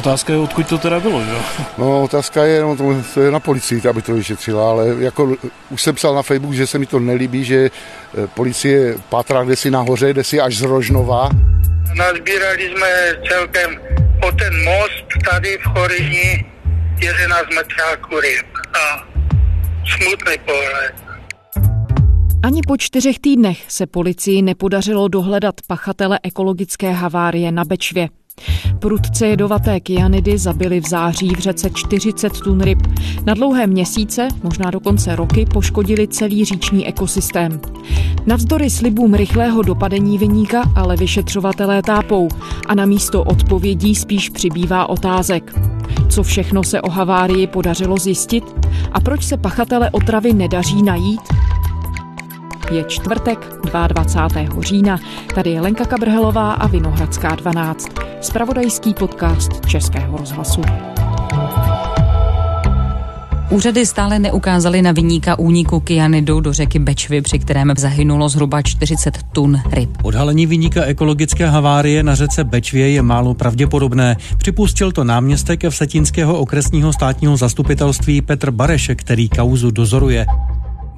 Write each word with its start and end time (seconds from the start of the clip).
otázka 0.00 0.32
je, 0.32 0.38
odkud 0.38 0.68
to 0.68 0.78
teda 0.78 1.00
bylo, 1.00 1.20
jo? 1.20 1.40
No, 1.78 2.02
otázka 2.02 2.44
je, 2.44 2.60
no, 2.60 2.76
to, 2.76 2.84
to 3.14 3.20
je 3.20 3.30
na 3.30 3.40
policii, 3.40 3.82
aby 3.88 4.02
to 4.02 4.14
vyšetřila, 4.14 4.70
ale 4.70 4.86
jako 4.98 5.36
už 5.70 5.82
jsem 5.82 5.94
psal 5.94 6.14
na 6.14 6.22
Facebook, 6.22 6.54
že 6.54 6.66
se 6.66 6.78
mi 6.78 6.86
to 6.86 6.98
nelíbí, 7.00 7.44
že 7.44 7.70
eh, 7.70 8.26
policie 8.26 8.96
pátrá 9.08 9.44
kde 9.44 9.56
si 9.56 9.70
nahoře, 9.70 10.10
kde 10.10 10.24
si 10.24 10.40
až 10.40 10.56
z 10.56 10.62
Rožnova. 10.62 11.28
Nazbírali 11.94 12.70
jsme 12.70 12.88
celkem 13.28 13.80
po 14.20 14.32
ten 14.32 14.64
most 14.64 15.04
tady 15.30 15.58
v 15.58 15.64
Choryni 15.64 16.44
11 17.00 17.48
metráků 17.54 18.20
ryb 18.20 18.46
a 18.74 19.08
smutný 19.96 20.34
pohled. 20.44 20.94
Ani 22.42 22.60
po 22.66 22.76
čtyřech 22.76 23.18
týdnech 23.18 23.58
se 23.68 23.86
policii 23.86 24.42
nepodařilo 24.42 25.08
dohledat 25.08 25.54
pachatele 25.66 26.18
ekologické 26.22 26.92
havárie 26.92 27.52
na 27.52 27.64
Bečvě. 27.64 28.19
Prudce 28.78 29.26
jedovaté 29.26 29.80
kyanidy 29.80 30.38
zabily 30.38 30.80
v 30.80 30.88
září 30.88 31.28
v 31.28 31.38
řece 31.38 31.70
40 31.74 32.40
tun 32.40 32.60
ryb. 32.60 32.78
Na 33.26 33.34
dlouhé 33.34 33.66
měsíce, 33.66 34.28
možná 34.42 34.70
dokonce 34.70 35.16
roky, 35.16 35.46
poškodili 35.46 36.08
celý 36.08 36.44
říční 36.44 36.86
ekosystém. 36.86 37.60
Navzdory 38.26 38.70
slibům 38.70 39.14
rychlého 39.14 39.62
dopadení 39.62 40.18
vyníka 40.18 40.62
ale 40.76 40.96
vyšetřovatelé 40.96 41.82
tápou 41.82 42.28
a 42.66 42.74
na 42.74 42.86
místo 42.86 43.22
odpovědí 43.22 43.94
spíš 43.94 44.30
přibývá 44.30 44.88
otázek. 44.88 45.54
Co 46.08 46.22
všechno 46.22 46.64
se 46.64 46.80
o 46.80 46.90
havárii 46.90 47.46
podařilo 47.46 47.96
zjistit 47.96 48.44
a 48.92 49.00
proč 49.00 49.24
se 49.24 49.36
pachatele 49.36 49.90
otravy 49.90 50.32
nedaří 50.32 50.82
najít? 50.82 51.20
Je 52.70 52.84
čtvrtek 52.84 53.38
22. 53.88 54.62
října. 54.62 55.00
Tady 55.34 55.50
je 55.50 55.60
Lenka 55.60 55.84
Kabrhelová 55.84 56.52
a 56.52 56.66
Vinohradská 56.66 57.34
12. 57.34 57.88
Spravodajský 58.20 58.94
podcast 58.94 59.66
Českého 59.66 60.16
rozhlasu. 60.16 60.62
Úřady 63.50 63.86
stále 63.86 64.18
neukázaly 64.18 64.82
na 64.82 64.92
vyníka 64.92 65.38
úniku 65.38 65.80
kyanidu 65.80 66.40
do 66.40 66.52
řeky 66.52 66.78
Bečvy, 66.78 67.22
při 67.22 67.38
kterém 67.38 67.72
zahynulo 67.78 68.28
zhruba 68.28 68.62
40 68.62 69.18
tun 69.32 69.60
ryb. 69.72 69.90
Odhalení 70.02 70.46
vyníka 70.46 70.84
ekologické 70.84 71.46
havárie 71.46 72.02
na 72.02 72.14
řece 72.14 72.44
Bečvě 72.44 72.90
je 72.90 73.02
málo 73.02 73.34
pravděpodobné. 73.34 74.16
Připustil 74.38 74.92
to 74.92 75.04
náměstek 75.04 75.64
Vsetínského 75.64 76.38
okresního 76.38 76.92
státního 76.92 77.36
zastupitelství 77.36 78.22
Petr 78.22 78.50
Barešek, 78.50 79.00
který 79.00 79.28
kauzu 79.28 79.70
dozoruje. 79.70 80.26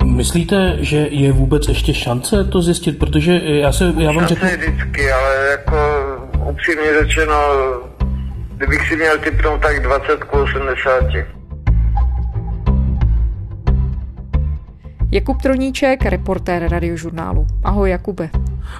Myslíte, 0.04 0.76
že 0.80 0.96
je 1.10 1.32
vůbec 1.32 1.68
ještě 1.68 1.94
šance 1.94 2.44
to 2.44 2.62
zjistit? 2.62 2.98
Protože 2.98 3.40
já, 3.44 3.72
se, 3.72 3.84
já 3.98 4.12
vám 4.12 4.26
řeknu... 4.26 4.48
vždycky, 4.48 5.12
ale 5.12 5.48
jako 5.50 5.76
upřímně 6.50 7.02
řečeno, 7.02 7.34
kdybych 8.56 8.88
si 8.88 8.96
měl 8.96 9.18
typnout, 9.18 9.60
tak 9.60 9.82
20 9.82 10.24
k 10.24 10.34
80. 10.34 11.04
Jakub 15.10 15.42
Troníček, 15.42 16.04
reportér 16.04 16.68
radiožurnálu. 16.68 17.46
Ahoj 17.64 17.90
Jakube. 17.90 18.30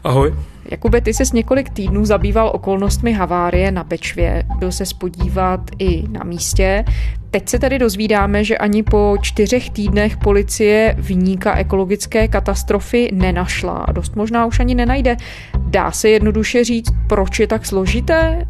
Ahoj. 0.05 0.35
Jakube, 0.73 1.01
ty 1.01 1.15
se 1.15 1.25
několik 1.35 1.71
týdnů 1.71 2.05
zabýval 2.05 2.51
okolnostmi 2.55 3.13
havárie 3.13 3.73
na 3.73 3.85
Bečvě, 3.85 4.43
byl 4.59 4.73
se 4.73 4.87
spodívat 4.87 5.61
i 5.79 6.09
na 6.09 6.25
místě. 6.25 6.85
Teď 7.31 7.49
se 7.49 7.59
tady 7.59 7.79
dozvídáme, 7.79 8.45
že 8.45 8.59
ani 8.59 8.83
po 8.83 9.17
čtyřech 9.21 9.71
týdnech 9.71 10.17
policie 10.17 10.95
vyníka 10.99 11.55
ekologické 11.55 12.29
katastrofy 12.29 13.11
nenašla 13.13 13.73
a 13.73 13.93
dost 13.93 14.17
možná 14.17 14.47
už 14.47 14.61
ani 14.61 14.75
nenajde. 14.75 15.17
Dá 15.59 15.91
se 15.91 16.09
jednoduše 16.09 16.65
říct, 16.65 16.91
proč 17.09 17.41
je 17.41 17.47
tak 17.47 17.67
složité 17.67 18.49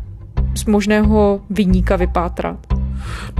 z 0.54 0.64
možného 0.64 1.40
vyníka 1.50 1.96
vypátrat? 1.96 2.58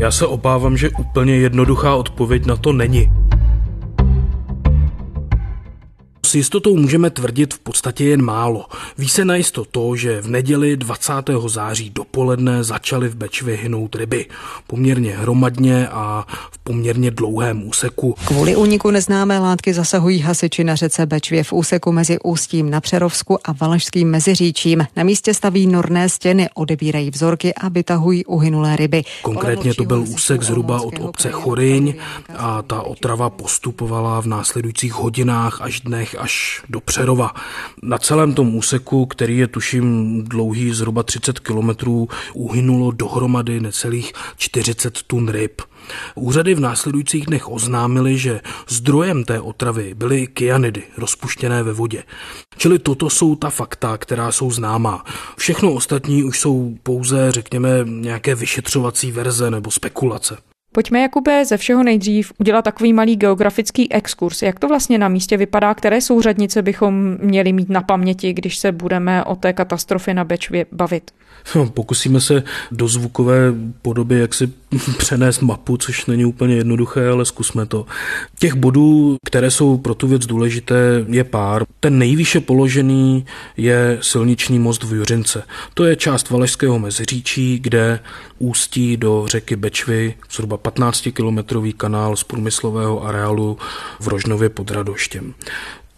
Já 0.01 0.11
se 0.11 0.27
obávám, 0.27 0.77
že 0.77 0.91
úplně 0.91 1.37
jednoduchá 1.37 1.95
odpověď 1.95 2.47
na 2.47 2.57
to 2.57 2.73
není. 2.73 3.13
S 6.33 6.35
jistotou 6.35 6.77
můžeme 6.77 7.11
tvrdit 7.11 7.55
v 7.55 7.59
podstatě 7.59 8.05
jen 8.05 8.23
málo. 8.23 8.67
Ví 8.99 9.09
se 9.09 9.25
najisto 9.25 9.65
to, 9.65 9.97
že 9.97 10.21
v 10.21 10.31
neděli 10.31 10.77
20. 10.77 11.13
září 11.47 11.91
dopoledne 11.91 12.65
začaly 12.65 13.09
v 13.09 13.15
Bečvě 13.15 13.57
hynout 13.57 13.95
ryby. 13.95 14.27
Poměrně 14.67 15.17
hromadně 15.17 15.89
a 15.89 16.27
v 16.53 16.59
poměrně 16.59 17.11
dlouhém 17.11 17.69
úseku. 17.69 18.15
Kvůli 18.25 18.57
úniku 18.57 18.91
neznámé 18.91 19.39
látky 19.39 19.75
zasahují 19.75 20.21
hasiči 20.21 20.65
na 20.65 20.75
řece 20.75 21.07
Bečvě 21.07 21.45
v 21.45 21.53
úseku 21.53 21.93
mezi 21.93 22.19
Ústím 22.25 22.71
na 22.71 22.81
Přerovsku 22.81 23.39
a 23.45 23.53
Valašským 23.53 24.11
meziříčím. 24.11 24.87
Na 24.97 25.03
místě 25.03 25.35
staví 25.35 25.67
norné 25.67 26.09
stěny, 26.09 26.49
odebírají 26.55 27.11
vzorky 27.11 27.55
a 27.55 27.69
vytahují 27.69 28.25
uhynulé 28.25 28.77
ryby. 28.77 29.03
Konkrétně 29.23 29.75
to 29.75 29.85
byl 29.85 30.05
úsek 30.09 30.43
zhruba 30.43 30.81
od 30.81 30.95
obce 31.01 31.31
Choryň 31.31 31.95
a 32.37 32.63
ta 32.63 32.83
otrava 32.83 33.31
postupovala 33.31 34.23
v 34.23 34.27
následujících 34.27 34.93
hodinách 34.93 35.61
až 35.61 35.81
dnech 35.81 36.17
až 36.23 36.63
do 36.69 36.81
Přerova. 36.81 37.35
Na 37.83 37.99
celém 37.99 38.35
tom 38.35 38.55
úseku, 38.55 39.07
který 39.07 39.39
je 39.39 39.47
tuším 39.47 40.23
dlouhý 40.25 40.71
zhruba 40.71 41.03
30 41.03 41.39
kilometrů, 41.39 42.09
uhynulo 42.35 42.91
dohromady 42.91 43.61
necelých 43.61 44.13
40 44.37 45.03
tun 45.03 45.29
ryb. 45.29 45.63
Úřady 46.15 46.55
v 46.55 46.61
následujících 46.61 47.27
dnech 47.27 47.49
oznámily, 47.49 48.19
že 48.19 48.41
zdrojem 48.69 49.25
té 49.25 49.41
otravy 49.41 49.95
byly 49.95 50.27
kyanidy 50.27 50.83
rozpuštěné 50.99 51.63
ve 51.63 51.73
vodě. 51.73 52.03
Čili 52.57 52.79
toto 52.79 53.11
jsou 53.11 53.37
ta 53.37 53.51
fakta, 53.51 53.99
která 53.99 54.33
jsou 54.33 54.51
známá. 54.51 55.05
Všechno 55.37 55.73
ostatní 55.73 56.25
už 56.25 56.41
jsou 56.41 56.75
pouze, 56.83 57.33
řekněme, 57.33 57.69
nějaké 57.85 58.35
vyšetřovací 58.35 59.13
verze 59.13 59.51
nebo 59.51 59.71
spekulace. 59.71 60.52
Pojďme, 60.73 61.01
Jakube, 61.01 61.45
ze 61.45 61.57
všeho 61.57 61.83
nejdřív 61.83 62.33
udělat 62.39 62.63
takový 62.63 62.93
malý 62.93 63.17
geografický 63.17 63.93
exkurs. 63.93 64.43
Jak 64.43 64.61
to 64.61 64.69
vlastně 64.69 64.99
na 64.99 65.09
místě 65.09 65.37
vypadá, 65.37 65.75
které 65.75 66.01
souřadnice 66.01 66.63
bychom 66.63 67.17
měli 67.21 67.53
mít 67.53 67.69
na 67.69 67.83
paměti, 67.83 68.33
když 68.33 68.59
se 68.59 68.73
budeme 68.73 69.25
o 69.25 69.37
té 69.37 69.53
katastrofě 69.53 70.15
na 70.15 70.25
Bečvě 70.25 70.67
bavit? 70.73 71.11
No, 71.55 71.71
pokusíme 71.71 72.21
se 72.21 72.43
do 72.71 72.89
zvukové 72.89 73.53
podoby 73.83 74.19
jak 74.19 74.35
si 74.35 74.53
přenést 74.99 75.41
mapu, 75.41 75.77
což 75.77 76.07
není 76.07 76.25
úplně 76.25 76.55
jednoduché, 76.55 77.09
ale 77.09 77.25
zkusme 77.25 77.67
to. 77.67 77.87
Těch 78.39 78.55
bodů, 78.55 79.17
které 79.25 79.51
jsou 79.51 79.79
pro 79.79 79.95
tu 79.95 80.09
věc 80.09 80.27
důležité, 80.27 81.05
je 81.09 81.25
pár. 81.25 81.65
Ten 81.81 81.99
nejvýše 81.99 82.41
položený 82.41 83.27
je 83.57 83.99
silniční 84.01 84.59
most 84.59 84.83
v 84.85 84.95
Juřince. 84.95 85.43
To 85.75 85.85
je 85.85 85.97
část 85.97 86.31
Valašského 86.31 86.79
meziříčí, 86.79 87.59
kde 87.59 88.01
ústí 88.39 88.97
do 88.97 89.25
řeky 89.27 89.57
Bečvy 89.57 90.15
zhruba 90.33 90.57
15-kilometrový 90.57 91.73
kanál 91.73 92.17
z 92.17 92.25
průmyslového 92.25 93.05
areálu 93.05 93.59
v 94.01 94.09
Rožnově 94.09 94.49
pod 94.49 94.71
Radoštěm. 94.71 95.35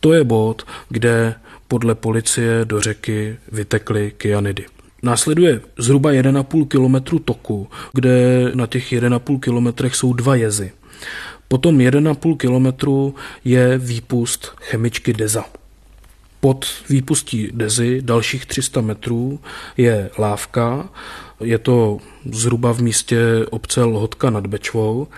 To 0.00 0.12
je 0.12 0.24
bod, 0.24 0.66
kde 0.88 1.34
podle 1.68 1.94
policie 1.94 2.64
do 2.64 2.80
řeky 2.80 3.36
vytekly 3.52 4.12
kyanidy. 4.16 4.64
Následuje 5.04 5.60
zhruba 5.78 6.10
1,5 6.10 6.68
kilometru 6.68 7.18
toku, 7.18 7.68
kde 7.92 8.50
na 8.54 8.66
těch 8.66 8.92
1,5 8.92 9.40
kilometrech 9.40 9.94
jsou 9.96 10.12
dva 10.12 10.36
jezy. 10.36 10.72
Potom 11.48 11.78
1,5 11.78 12.36
kilometru 12.36 13.14
je 13.44 13.78
výpust 13.78 14.52
chemičky 14.60 15.12
Deza. 15.12 15.44
Pod 16.40 16.66
výpustí 16.88 17.48
Dezy 17.52 18.02
dalších 18.02 18.46
300 18.46 18.80
metrů 18.80 19.40
je 19.76 20.10
lávka, 20.18 20.88
je 21.40 21.58
to 21.58 21.98
zhruba 22.32 22.72
v 22.72 22.80
místě 22.80 23.46
obce 23.50 23.84
Lhotka 23.84 24.30
nad 24.30 24.46
Bečvou 24.46 25.08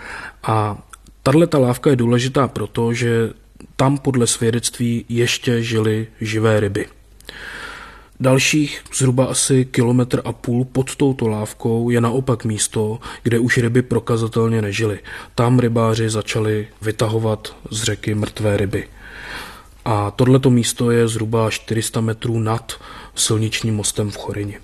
a 0.43 0.79
tato 1.23 1.61
lávka 1.61 1.91
je 1.91 1.97
důležitá 1.97 2.49
proto, 2.49 2.93
že 2.93 3.31
tam 3.77 3.99
podle 3.99 4.27
svědectví 4.27 5.05
ještě 5.09 5.63
žily 5.63 6.07
živé 6.21 6.61
ryby. 6.61 6.87
Dalších 8.21 8.85
zhruba 8.95 9.27
asi 9.27 9.65
kilometr 9.65 10.23
a 10.25 10.33
půl 10.33 10.65
pod 10.65 10.97
touto 10.97 11.29
lávkou 11.29 11.91
je 11.91 12.01
naopak 12.01 12.45
místo, 12.45 12.99
kde 13.23 13.39
už 13.39 13.59
ryby 13.59 13.83
prokazatelně 13.83 14.63
nežily. 14.63 14.99
Tam 15.35 15.59
rybáři 15.59 16.11
začali 16.11 16.69
vytahovat 16.83 17.57
z 17.71 17.83
řeky 17.83 18.15
mrtvé 18.15 18.57
ryby. 18.57 18.89
A 19.85 20.11
tohleto 20.11 20.51
místo 20.51 20.91
je 20.91 21.09
zhruba 21.09 21.51
400 21.51 22.01
metrů 22.01 22.39
nad 22.39 22.73
silničním 23.15 23.75
mostem 23.75 24.11
v 24.11 24.17
Choryni. 24.17 24.59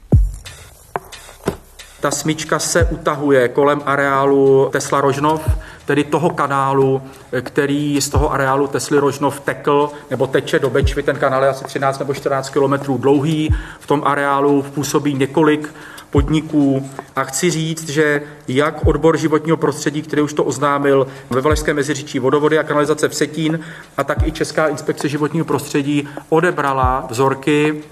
Ta 2.03 2.11
smyčka 2.11 2.59
se 2.59 2.85
utahuje 2.91 3.49
kolem 3.49 3.83
areálu 3.87 4.69
Tesla 4.73 5.01
Rožnov, 5.01 5.51
tedy 5.85 6.05
toho 6.05 6.31
kanálu, 6.31 7.03
který 7.41 8.01
z 8.01 8.09
toho 8.09 8.33
areálu 8.33 8.67
Tesly 8.67 8.99
Rožnov 8.99 9.41
tekl 9.41 9.91
nebo 10.11 10.27
teče 10.27 10.59
do 10.59 10.71
Bečvy. 10.71 11.03
Ten 11.03 11.17
kanál 11.17 11.43
je 11.43 11.49
asi 11.49 11.65
13 11.65 11.99
nebo 11.99 12.15
14 12.15 12.51
kilometrů 12.51 12.99
dlouhý. 12.99 13.55
V 13.81 13.87
tom 13.87 14.03
areálu 14.05 14.63
působí 14.63 15.15
několik 15.15 15.75
podniků. 16.11 16.91
A 17.17 17.25
chci 17.25 17.51
říct, 17.51 17.89
že 17.89 18.23
jak 18.49 18.87
odbor 18.87 19.17
životního 19.17 19.57
prostředí, 19.57 20.03
který 20.03 20.23
už 20.23 20.33
to 20.33 20.45
oznámil 20.45 21.07
ve 21.31 21.41
Valašském 21.41 21.77
meziříčí 21.77 22.19
vodovody 22.19 22.59
a 22.59 22.63
kanalizace 22.63 23.09
v 23.09 23.15
Setín, 23.15 23.61
a 23.97 24.05
tak 24.05 24.27
i 24.27 24.33
Česká 24.33 24.67
inspekce 24.67 25.09
životního 25.09 25.45
prostředí 25.45 26.09
odebrala 26.29 27.07
vzorky 27.11 27.83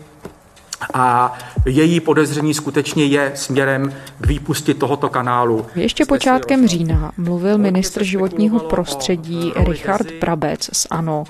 a 0.94 1.38
její 1.66 2.00
podezření 2.00 2.54
skutečně 2.54 3.04
je 3.04 3.32
směrem 3.34 3.92
k 4.18 4.26
výpusti 4.26 4.74
tohoto 4.74 5.08
kanálu. 5.08 5.66
Ještě 5.74 6.06
počátkem 6.06 6.68
října 6.68 7.12
mluvil 7.16 7.58
ministr 7.58 8.04
životního 8.04 8.58
prostředí 8.58 9.52
Richard 9.56 10.06
Brabec 10.20 10.70
z 10.72 10.86
ANO 10.90 11.24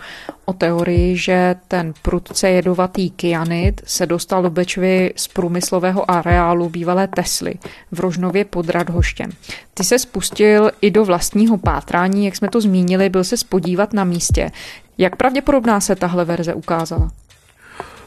o 0.45 0.53
teorii, 0.53 1.17
že 1.17 1.57
ten 1.69 1.93
prudce 2.03 2.51
jedovatý 2.51 3.11
kyanid 3.11 3.81
se 3.85 4.07
dostal 4.07 4.43
do 4.43 4.51
Bečvy 4.51 5.13
z 5.17 5.29
průmyslového 5.29 6.11
areálu 6.11 6.69
bývalé 6.69 7.09
Tesly 7.09 7.55
v 7.93 8.01
Rožnově 8.01 8.45
pod 8.45 8.69
Radhoštěm. 8.69 9.31
Ty 9.75 9.85
se 9.85 9.99
spustil 9.99 10.71
i 10.81 10.91
do 10.91 11.05
vlastního 11.05 11.59
pátrání, 11.59 12.25
jak 12.25 12.37
jsme 12.37 12.49
to 12.49 12.61
zmínili, 12.61 13.09
byl 13.09 13.25
se 13.25 13.37
spodívat 13.37 13.93
na 13.93 14.05
místě. 14.05 14.51
Jak 14.99 15.17
pravděpodobná 15.17 15.81
se 15.81 15.97
tahle 15.97 16.25
verze 16.25 16.55
ukázala? 16.55 17.11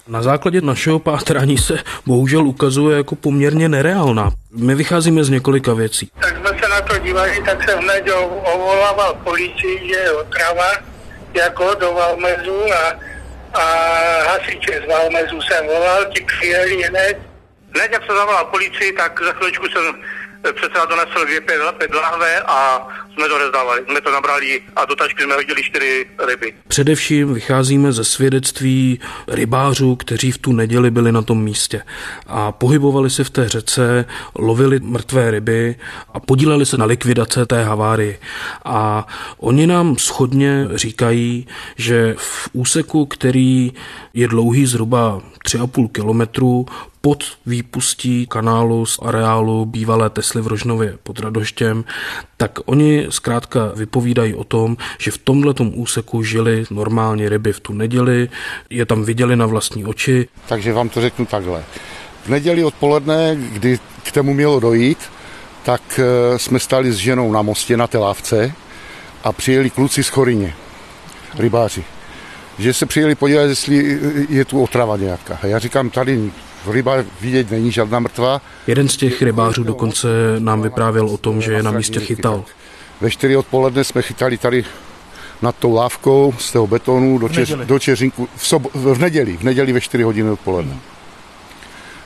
Na 0.08 0.22
základě 0.22 0.62
našeho 0.62 1.00
pátrání 1.00 1.58
se 1.58 1.78
bohužel 2.06 2.48
ukazuje 2.48 2.98
jako 2.98 3.16
poměrně 3.16 3.70
nereálná. 3.70 4.32
My 4.52 4.76
vycházíme 4.76 5.24
z 5.24 5.30
několika 5.30 5.74
věcí. 5.74 6.12
Tak 6.20 6.38
jsme 6.38 6.60
se 6.60 6.70
na 6.70 6.82
to 6.82 6.98
dívali, 6.98 7.44
tak 7.46 7.70
jsem 7.70 7.80
hned 7.80 8.04
ovolával 8.54 9.14
policii, 9.24 9.88
že 9.88 9.96
je 9.96 10.12
otrava, 10.12 10.72
jako 11.34 11.76
do 11.76 11.94
Valmezu 11.94 12.74
a, 12.74 13.00
a 13.60 13.64
hasiče 14.28 14.82
z 14.86 14.90
Valmezu 14.90 15.42
jsem 15.42 15.68
volal, 15.68 16.06
ti 16.06 16.24
přijeli 16.24 16.84
hned. 16.84 17.18
Hned 17.76 17.92
jak 17.92 18.02
se 18.06 18.16
zavolal 18.16 18.46
policii, 18.46 18.94
tak 18.94 19.22
za 19.26 19.34
chvíličku 19.34 19.66
jsem 19.66 19.96
předseda 20.52 20.86
donesl 20.86 21.26
dvě 21.26 21.42
pět 21.42 21.94
lahve 21.96 22.40
a 22.40 22.88
jsme 23.14 23.28
to 23.28 23.38
rozdávali. 23.38 23.82
Jsme 23.90 24.02
to 24.02 24.12
nabrali 24.12 24.62
a 24.76 24.86
do 24.86 24.96
tašky 24.96 25.24
jsme 25.24 25.36
hodili 25.36 25.64
čtyři 25.64 26.06
ryby. 26.28 26.54
Především 26.68 27.34
vycházíme 27.34 27.94
ze 27.94 28.04
svědectví 28.04 29.00
rybářů, 29.28 29.96
kteří 29.96 30.32
v 30.32 30.38
tu 30.38 30.54
neděli 30.54 30.92
byli 30.92 31.12
na 31.12 31.22
tom 31.22 31.44
místě 31.44 31.82
a 32.28 32.52
pohybovali 32.52 33.10
se 33.10 33.24
v 33.24 33.30
té 33.30 33.50
řece, 33.50 34.06
lovili 34.36 34.80
mrtvé 34.80 35.32
ryby 35.32 35.76
a 36.14 36.20
podíleli 36.20 36.66
se 36.66 36.78
na 36.78 36.86
likvidace 36.86 37.46
té 37.46 37.64
havárie. 37.64 38.18
A 38.66 39.08
oni 39.38 39.68
nám 39.68 39.98
schodně 39.98 40.68
říkají, 40.76 41.48
že 41.76 42.16
v 42.18 42.50
úseku, 42.54 43.06
který 43.06 43.74
je 44.14 44.28
dlouhý 44.28 44.66
zhruba 44.66 45.22
3,5 45.46 45.88
kilometru, 45.88 46.66
pod 47.06 47.24
výpustí 47.46 48.28
kanálu 48.28 48.86
z 48.86 49.00
areálu 49.02 49.66
bývalé 49.66 50.10
Tesly 50.10 50.42
v 50.42 50.48
Rožnově 50.48 50.98
pod 51.04 51.20
Radoštěm, 51.20 51.86
tak 52.38 52.60
oni 52.66 53.03
zkrátka 53.10 53.72
vypovídají 53.76 54.36
o 54.36 54.44
tom, 54.44 54.78
že 55.00 55.12
v 55.12 55.18
tomhle 55.18 55.54
úseku 55.74 56.24
žili 56.24 56.66
normálně 56.72 57.30
ryby 57.30 57.54
v 57.54 57.60
tu 57.60 57.74
neděli, 57.74 58.30
je 58.70 58.86
tam 58.86 59.04
viděli 59.04 59.36
na 59.36 59.46
vlastní 59.46 59.86
oči. 59.86 60.28
Takže 60.48 60.74
vám 60.74 60.90
to 60.90 61.02
řeknu 61.02 61.26
takhle. 61.26 61.64
V 62.26 62.30
neděli 62.30 62.64
odpoledne, 62.64 63.36
kdy 63.36 63.80
k 64.04 64.12
tomu 64.12 64.34
mělo 64.34 64.60
dojít, 64.60 64.98
tak 65.64 66.00
eh, 66.00 66.40
jsme 66.40 66.60
stali 66.60 66.92
s 66.92 66.96
ženou 66.96 67.32
na 67.32 67.42
mostě 67.42 67.78
na 67.78 67.88
té 67.88 67.98
lávce 67.98 68.54
a 69.24 69.32
přijeli 69.32 69.70
kluci 69.70 70.04
z 70.04 70.08
Chorině, 70.08 70.54
rybáři. 71.40 71.84
Že 72.60 72.74
se 72.74 72.86
přijeli 72.86 73.16
podívat, 73.16 73.42
jestli 73.42 74.00
je 74.30 74.46
tu 74.46 74.64
otrava 74.64 74.98
nějaká. 74.98 75.40
A 75.42 75.48
já 75.48 75.60
říkám, 75.60 75.90
tady 75.90 76.32
ryba 76.72 76.96
vidět 77.22 77.52
není 77.52 77.72
žádná 77.72 78.00
mrtvá. 78.00 78.42
Jeden 78.68 78.90
z 78.90 78.98
těch 78.98 79.22
rybářů 79.22 79.64
dokonce 79.64 80.08
nám 80.40 80.62
vyprávěl 80.62 81.06
o 81.06 81.18
tom, 81.18 81.42
že 81.42 81.54
je 81.54 81.64
na 81.64 81.72
místě 81.72 82.00
chytal. 82.00 82.44
Ve 83.02 83.12
čtyři 83.12 83.38
odpoledne 83.38 83.84
jsme 83.84 84.02
chytali 84.02 84.38
tady 84.38 84.66
nad 85.42 85.56
tou 85.56 85.74
lávkou 85.74 86.34
z 86.40 86.52
toho 86.52 86.68
betonu 86.68 87.18
do, 87.18 87.30
čeř, 87.30 87.50
do 87.50 87.80
Čeřinku. 87.80 88.30
V, 88.36 88.48
sobo, 88.48 88.70
v 88.74 89.00
neděli, 89.00 89.38
v 89.38 89.44
neděli 89.44 89.74
ve 89.74 89.82
4 89.82 90.04
hodiny 90.04 90.30
odpoledne. 90.30 90.78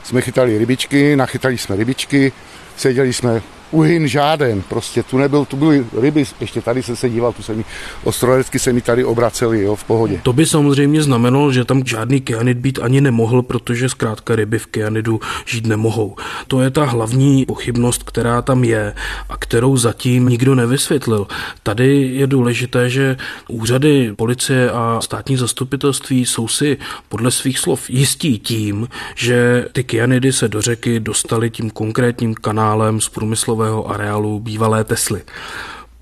Jsme 0.04 0.20
chytali 0.20 0.58
rybičky, 0.58 1.16
nachytali 1.16 1.58
jsme 1.58 1.76
rybičky, 1.76 2.32
seděli 2.76 3.12
jsme 3.12 3.42
uhyn 3.70 4.08
žáden, 4.08 4.62
prostě 4.68 5.02
tu 5.02 5.18
nebyl, 5.18 5.44
tu 5.44 5.56
byly 5.56 5.86
ryby, 6.00 6.24
ještě 6.40 6.60
tady 6.60 6.82
jsem 6.82 6.96
se 6.96 7.10
díval, 7.10 7.32
tu 7.32 7.42
se 7.42 7.54
mi, 7.54 7.64
ostrojecky 8.04 8.58
se 8.58 8.72
mi 8.72 8.80
tady 8.80 9.04
obraceli, 9.04 9.62
jo, 9.62 9.76
v 9.76 9.84
pohodě. 9.84 10.20
To 10.22 10.32
by 10.32 10.46
samozřejmě 10.46 11.02
znamenalo, 11.02 11.52
že 11.52 11.64
tam 11.64 11.82
žádný 11.84 12.20
kyanid 12.20 12.58
být 12.58 12.78
ani 12.82 13.00
nemohl, 13.00 13.42
protože 13.42 13.88
zkrátka 13.88 14.36
ryby 14.36 14.58
v 14.58 14.66
kyanidu 14.66 15.20
žít 15.46 15.66
nemohou. 15.66 16.16
To 16.46 16.60
je 16.60 16.70
ta 16.70 16.84
hlavní 16.84 17.46
pochybnost, 17.46 18.02
která 18.02 18.42
tam 18.42 18.64
je 18.64 18.94
a 19.28 19.36
kterou 19.36 19.76
zatím 19.76 20.28
nikdo 20.28 20.54
nevysvětlil. 20.54 21.26
Tady 21.62 22.10
je 22.12 22.26
důležité, 22.26 22.90
že 22.90 23.16
úřady 23.48 24.12
policie 24.16 24.70
a 24.70 25.00
státní 25.02 25.36
zastupitelství 25.36 26.26
jsou 26.26 26.48
si 26.48 26.76
podle 27.08 27.30
svých 27.30 27.58
slov 27.58 27.90
jistí 27.90 28.38
tím, 28.38 28.88
že 29.16 29.66
ty 29.72 29.84
kyanidy 29.84 30.32
se 30.32 30.48
do 30.48 30.62
řeky 30.62 31.00
dostaly 31.00 31.50
tím 31.50 31.70
konkrétním 31.70 32.34
kanálem 32.34 33.00
z 33.00 33.08
průmyslu 33.08 33.57
průmyslového 33.58 33.90
areálu 33.90 34.40
bývalé 34.40 34.84
Tesly. 34.84 35.24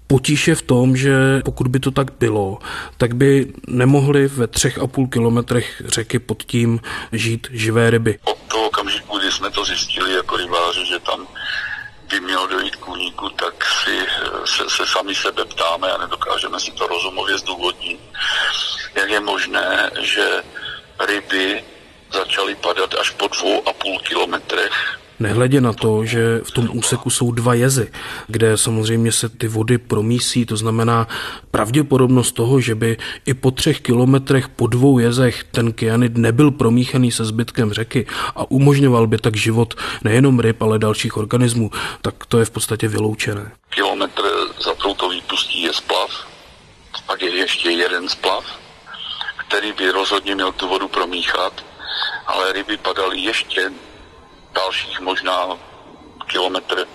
Potíž 0.06 0.49
je 0.49 0.55
v 0.55 0.62
tom, 0.62 0.97
že 0.97 1.43
pokud 1.44 1.69
by 1.69 1.81
to 1.81 1.91
tak 1.91 2.19
bylo, 2.19 2.58
tak 2.99 3.14
by 3.14 3.53
nemohli 3.67 4.29
ve 4.29 4.47
třech 4.47 4.79
a 4.79 4.87
půl 4.87 5.08
kilometrech 5.08 5.82
řeky 5.87 6.19
pod 6.19 6.43
tím 6.43 6.81
žít 7.12 7.49
živé 7.50 7.91
ryby. 7.91 8.19
Od 8.25 8.38
toho 8.49 8.67
okamžiku, 8.67 9.19
kdy 9.19 9.32
jsme 9.32 9.50
to 9.50 9.64
zjistili 9.64 10.12
jako 10.12 10.37
rybáři, 10.37 10.87
že 10.87 10.99
tam 10.99 11.26
by 12.11 12.20
mělo 12.20 12.47
dojít 12.47 12.76
k 12.76 12.88
úniku, 12.88 13.29
tak 13.29 13.55
si 13.64 13.97
se, 14.44 14.70
se 14.70 14.87
sami 14.87 15.14
sebe 15.14 15.44
ptáme 15.44 15.91
a 15.93 15.99
nedokážeme 15.99 16.61
si 16.61 16.70
to 16.70 16.87
rozumově 16.87 17.38
zdůvodnit. 17.38 18.00
Jak 18.94 19.11
je 19.11 19.20
možné, 19.20 19.91
že 20.00 20.43
ryby 21.06 21.64
začaly 22.12 22.55
padat 22.55 22.94
až 23.00 23.11
po 23.11 23.29
dvou 23.29 23.69
a 23.69 23.73
půl 23.73 23.99
kilometrech 23.99 24.99
Nehledě 25.20 25.60
na 25.60 25.72
to, 25.72 26.04
že 26.04 26.40
v 26.44 26.50
tom 26.50 26.68
úseku 26.72 27.10
jsou 27.10 27.32
dva 27.32 27.54
jezy, 27.54 27.92
kde 28.26 28.56
samozřejmě 28.56 29.12
se 29.12 29.28
ty 29.28 29.48
vody 29.48 29.78
promísí, 29.78 30.46
to 30.46 30.56
znamená 30.56 31.08
pravděpodobnost 31.50 32.32
toho, 32.32 32.60
že 32.60 32.74
by 32.74 32.96
i 33.26 33.34
po 33.34 33.50
třech 33.50 33.80
kilometrech 33.80 34.48
po 34.48 34.66
dvou 34.66 34.98
jezech 34.98 35.44
ten 35.44 35.72
kyanid 35.72 36.16
nebyl 36.16 36.50
promíchaný 36.50 37.12
se 37.12 37.24
zbytkem 37.24 37.72
řeky 37.72 38.06
a 38.36 38.50
umožňoval 38.50 39.06
by 39.06 39.18
tak 39.18 39.36
život 39.36 39.74
nejenom 40.04 40.40
ryb, 40.40 40.62
ale 40.62 40.78
dalších 40.78 41.16
organismů, 41.16 41.70
tak 42.02 42.26
to 42.26 42.38
je 42.38 42.44
v 42.44 42.50
podstatě 42.50 42.88
vyloučené. 42.88 43.52
Kilometr 43.70 44.22
za 44.64 44.74
touto 44.74 45.08
výpustí 45.08 45.62
je 45.62 45.72
splav, 45.72 46.10
pak 47.06 47.22
je 47.22 47.36
ještě 47.36 47.70
jeden 47.70 48.08
splav, 48.08 48.44
který 49.48 49.72
by 49.72 49.90
rozhodně 49.90 50.34
měl 50.34 50.52
tu 50.52 50.68
vodu 50.68 50.88
promíchat, 50.88 51.64
ale 52.26 52.52
ryby 52.52 52.76
padaly 52.76 53.18
ještě 53.18 53.70
dalších 54.56 55.00
možná 55.00 55.58
kilometr 56.26 56.87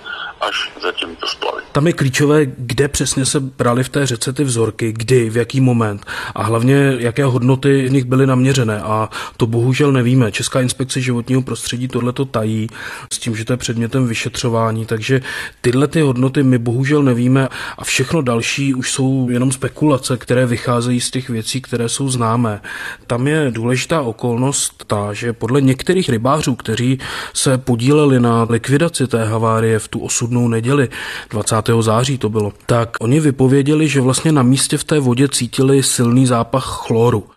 až 0.42 0.72
za 0.82 0.92
těmito 0.92 1.28
splavy. 1.28 1.62
Tam 1.72 1.88
je 1.88 1.94
klíčové, 1.94 2.46
kde 2.46 2.88
přesně 2.88 3.26
se 3.26 3.40
brali 3.40 3.84
v 3.84 3.90
té 3.90 4.06
řece 4.06 4.34
ty 4.34 4.44
vzorky, 4.44 4.92
kdy, 4.92 5.30
v 5.30 5.38
jaký 5.38 5.62
moment 5.62 6.06
a 6.36 6.44
hlavně 6.44 6.96
jaké 7.00 7.26
hodnoty 7.26 7.88
v 7.88 7.92
nich 7.92 8.06
byly 8.06 8.28
naměřené 8.28 8.82
a 8.82 9.10
to 9.38 9.48
bohužel 9.48 9.92
nevíme. 9.92 10.32
Česká 10.32 10.62
inspekce 10.62 11.02
životního 11.02 11.42
prostředí 11.42 11.88
tohle 11.88 12.14
to 12.14 12.26
tají 12.26 12.68
s 13.14 13.20
tím, 13.20 13.36
že 13.36 13.46
to 13.46 13.54
je 13.54 13.58
předmětem 13.58 14.08
vyšetřování, 14.08 14.86
takže 14.86 15.22
tyhle 15.62 15.88
ty 15.88 16.02
hodnoty 16.02 16.44
my 16.44 16.58
bohužel 16.58 17.04
nevíme 17.04 17.48
a 17.78 17.84
všechno 17.84 18.22
další 18.22 18.74
už 18.74 18.92
jsou 18.92 19.30
jenom 19.30 19.52
spekulace, 19.52 20.18
které 20.18 20.46
vycházejí 20.46 21.02
z 21.02 21.12
těch 21.12 21.30
věcí, 21.30 21.62
které 21.62 21.90
jsou 21.90 22.10
známé. 22.10 22.62
Tam 23.08 23.28
je 23.28 23.52
důležitá 23.52 24.02
okolnost 24.02 24.84
ta, 24.88 25.14
že 25.14 25.34
podle 25.34 25.62
některých 25.62 26.10
rybářů, 26.10 26.56
kteří 26.56 27.00
se 27.34 27.58
podíleli 27.58 28.20
na 28.20 28.48
likvidaci 28.50 29.08
té 29.08 29.26
havárie 29.26 29.80
v 29.80 29.88
tu 29.88 30.00
osud 30.00 30.31
osudnou 30.32 30.48
neděli, 30.48 30.90
20. 31.30 31.56
září 31.80 32.18
to 32.18 32.30
bylo, 32.30 32.54
tak 32.66 32.90
oni 33.02 33.20
vypověděli, 33.20 33.88
že 33.88 34.02
vlastně 34.02 34.32
na 34.32 34.44
místě 34.44 34.78
v 34.78 34.84
té 34.84 35.00
vodě 35.00 35.28
cítili 35.28 35.84
silný 35.84 36.26
zápach 36.26 36.64
chloru. 36.64 37.30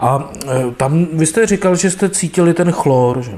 A 0.00 0.30
e, 0.46 0.70
tam 0.76 1.06
vy 1.12 1.26
jste 1.26 1.46
říkal, 1.46 1.76
že 1.76 1.90
jste 1.90 2.08
cítili 2.10 2.54
ten 2.54 2.72
chlor, 2.72 3.22
že 3.22 3.32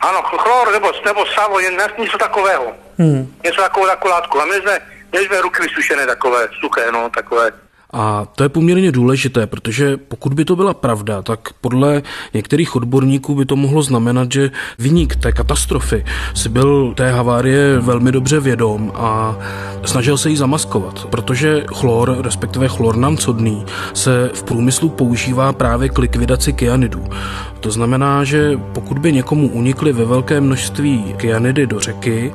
Ano, 0.00 0.22
chlor 0.22 0.72
nebo, 0.72 0.92
nebo 1.04 1.24
savo, 1.34 1.60
něco 1.98 2.18
takového. 2.18 2.72
Hmm. 2.98 3.34
Něco 3.44 3.60
takového, 3.62 3.90
takovou 3.90 4.14
látku. 4.14 4.40
A 4.40 4.44
my 4.44 4.54
jsme, 4.54 4.78
my 5.12 5.18
jsme 5.18 5.40
ruky 5.40 5.62
vysušené 5.62 6.06
takové, 6.06 6.48
suché, 6.60 6.92
no, 6.92 7.10
takové. 7.10 7.50
A 7.98 8.26
to 8.36 8.42
je 8.42 8.48
poměrně 8.48 8.92
důležité, 8.92 9.46
protože 9.46 9.96
pokud 9.96 10.34
by 10.34 10.44
to 10.44 10.56
byla 10.56 10.74
pravda, 10.74 11.22
tak 11.22 11.40
podle 11.60 12.02
některých 12.34 12.76
odborníků 12.76 13.34
by 13.34 13.44
to 13.44 13.56
mohlo 13.56 13.82
znamenat, 13.82 14.32
že 14.32 14.50
vyník 14.78 15.16
té 15.16 15.32
katastrofy 15.32 16.04
si 16.34 16.48
byl 16.48 16.94
té 16.94 17.10
havárie 17.10 17.78
velmi 17.78 18.12
dobře 18.12 18.40
vědom 18.40 18.92
a 18.94 19.38
snažil 19.84 20.18
se 20.18 20.30
ji 20.30 20.36
zamaskovat, 20.36 21.06
protože 21.10 21.64
chlor, 21.74 22.16
respektive 22.20 22.68
chlornan 22.68 23.16
codný, 23.16 23.64
se 23.94 24.30
v 24.34 24.42
průmyslu 24.42 24.88
používá 24.88 25.52
právě 25.52 25.88
k 25.88 25.98
likvidaci 25.98 26.52
kyanidů. 26.52 27.04
To 27.60 27.70
znamená, 27.70 28.24
že 28.24 28.60
pokud 28.72 28.98
by 28.98 29.12
někomu 29.12 29.48
unikly 29.48 29.92
ve 29.92 30.04
velké 30.04 30.40
množství 30.40 31.14
kyanidy 31.16 31.66
do 31.66 31.80
řeky, 31.80 32.32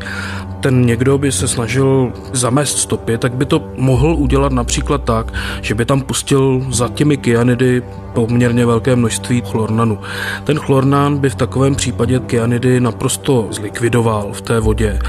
ten 0.62 0.86
někdo 0.86 1.18
by 1.18 1.32
se 1.32 1.48
snažil 1.48 2.14
zamést 2.34 2.78
stopy, 2.78 3.18
tak 3.18 3.34
by 3.34 3.46
to 3.46 3.64
mohl 3.78 4.16
udělat 4.16 4.52
například 4.52 5.04
tak, 5.04 5.34
že 5.62 5.76
by 5.76 5.86
tam 5.86 6.02
pustil 6.02 6.66
za 6.70 6.88
těmi 6.88 7.18
kyanidy 7.18 7.82
poměrně 8.14 8.66
velké 8.66 8.96
množství 8.96 9.44
chlornanu. 9.46 10.00
Ten 10.44 10.60
chlornán 10.60 11.18
by 11.18 11.30
v 11.30 11.36
takovém 11.36 11.76
případě 11.76 12.20
kyanidy 12.20 12.80
naprosto 12.80 13.48
zlikvidoval 13.52 14.30
v 14.34 14.42
té 14.42 14.60
vodě 14.60 15.00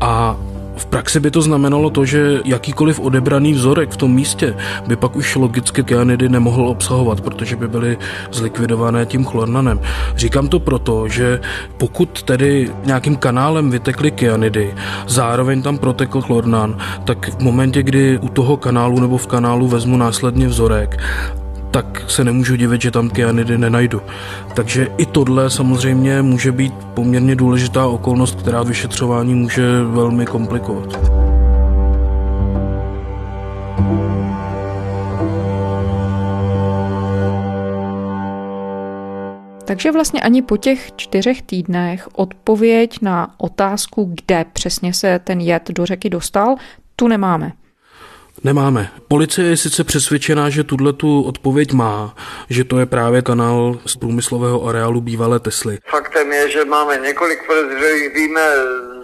a 0.00 0.36
v 0.80 0.86
praxi 0.86 1.20
by 1.20 1.30
to 1.30 1.42
znamenalo 1.42 1.90
to, 1.90 2.04
že 2.04 2.40
jakýkoliv 2.44 3.00
odebraný 3.00 3.52
vzorek 3.52 3.90
v 3.90 3.96
tom 3.96 4.14
místě 4.14 4.56
by 4.86 4.96
pak 4.96 5.16
už 5.16 5.36
logicky 5.36 5.82
kyanidy 5.82 6.28
nemohl 6.28 6.68
obsahovat, 6.68 7.20
protože 7.20 7.56
by 7.56 7.68
byly 7.68 7.98
zlikvidované 8.32 9.06
tím 9.06 9.24
chlornanem. 9.24 9.80
Říkám 10.16 10.48
to 10.48 10.60
proto, 10.60 11.08
že 11.08 11.40
pokud 11.76 12.22
tedy 12.22 12.70
nějakým 12.84 13.16
kanálem 13.16 13.70
vytekly 13.70 14.10
kyanidy, 14.10 14.74
zároveň 15.06 15.62
tam 15.62 15.78
protekl 15.78 16.20
chlornan, 16.20 16.78
tak 17.04 17.28
v 17.38 17.40
momentě, 17.42 17.82
kdy 17.82 18.18
u 18.18 18.28
toho 18.28 18.56
kanálu 18.56 19.00
nebo 19.00 19.18
v 19.18 19.26
kanálu 19.26 19.68
vezmu 19.68 19.96
následně 19.96 20.48
vzorek 20.48 21.00
tak 21.70 22.04
se 22.10 22.24
nemůžu 22.24 22.56
divit, 22.56 22.82
že 22.82 22.90
tam 22.90 23.10
kyanidy 23.10 23.58
nenajdu. 23.58 24.02
Takže 24.54 24.88
i 24.98 25.06
tohle 25.06 25.50
samozřejmě 25.50 26.22
může 26.22 26.52
být 26.52 26.74
poměrně 26.94 27.36
důležitá 27.36 27.86
okolnost, 27.86 28.40
která 28.40 28.62
vyšetřování 28.62 29.34
může 29.34 29.82
velmi 29.82 30.26
komplikovat. 30.26 31.20
Takže 39.64 39.92
vlastně 39.92 40.20
ani 40.20 40.42
po 40.42 40.56
těch 40.56 40.90
čtyřech 40.96 41.42
týdnech 41.42 42.08
odpověď 42.12 42.98
na 43.02 43.34
otázku, 43.38 44.14
kde 44.14 44.44
přesně 44.52 44.94
se 44.94 45.18
ten 45.18 45.40
jed 45.40 45.70
do 45.70 45.86
řeky 45.86 46.10
dostal, 46.10 46.56
tu 46.96 47.08
nemáme. 47.08 47.52
Nemáme. 48.44 48.90
Policie 49.08 49.48
je 49.48 49.56
sice 49.56 49.84
přesvědčená, 49.84 50.50
že 50.50 50.64
tuhle 50.64 50.92
tu 50.92 51.22
odpověď 51.22 51.72
má, 51.72 52.14
že 52.50 52.64
to 52.64 52.78
je 52.78 52.86
právě 52.86 53.22
kanál 53.22 53.78
z 53.86 53.96
průmyslového 53.96 54.66
areálu 54.66 55.00
bývalé 55.00 55.40
Tesly. 55.40 55.78
Faktem 55.90 56.32
je, 56.32 56.50
že 56.50 56.64
máme 56.64 56.98
několik 56.98 57.46
podezřelých, 57.46 58.14
víme 58.14 58.40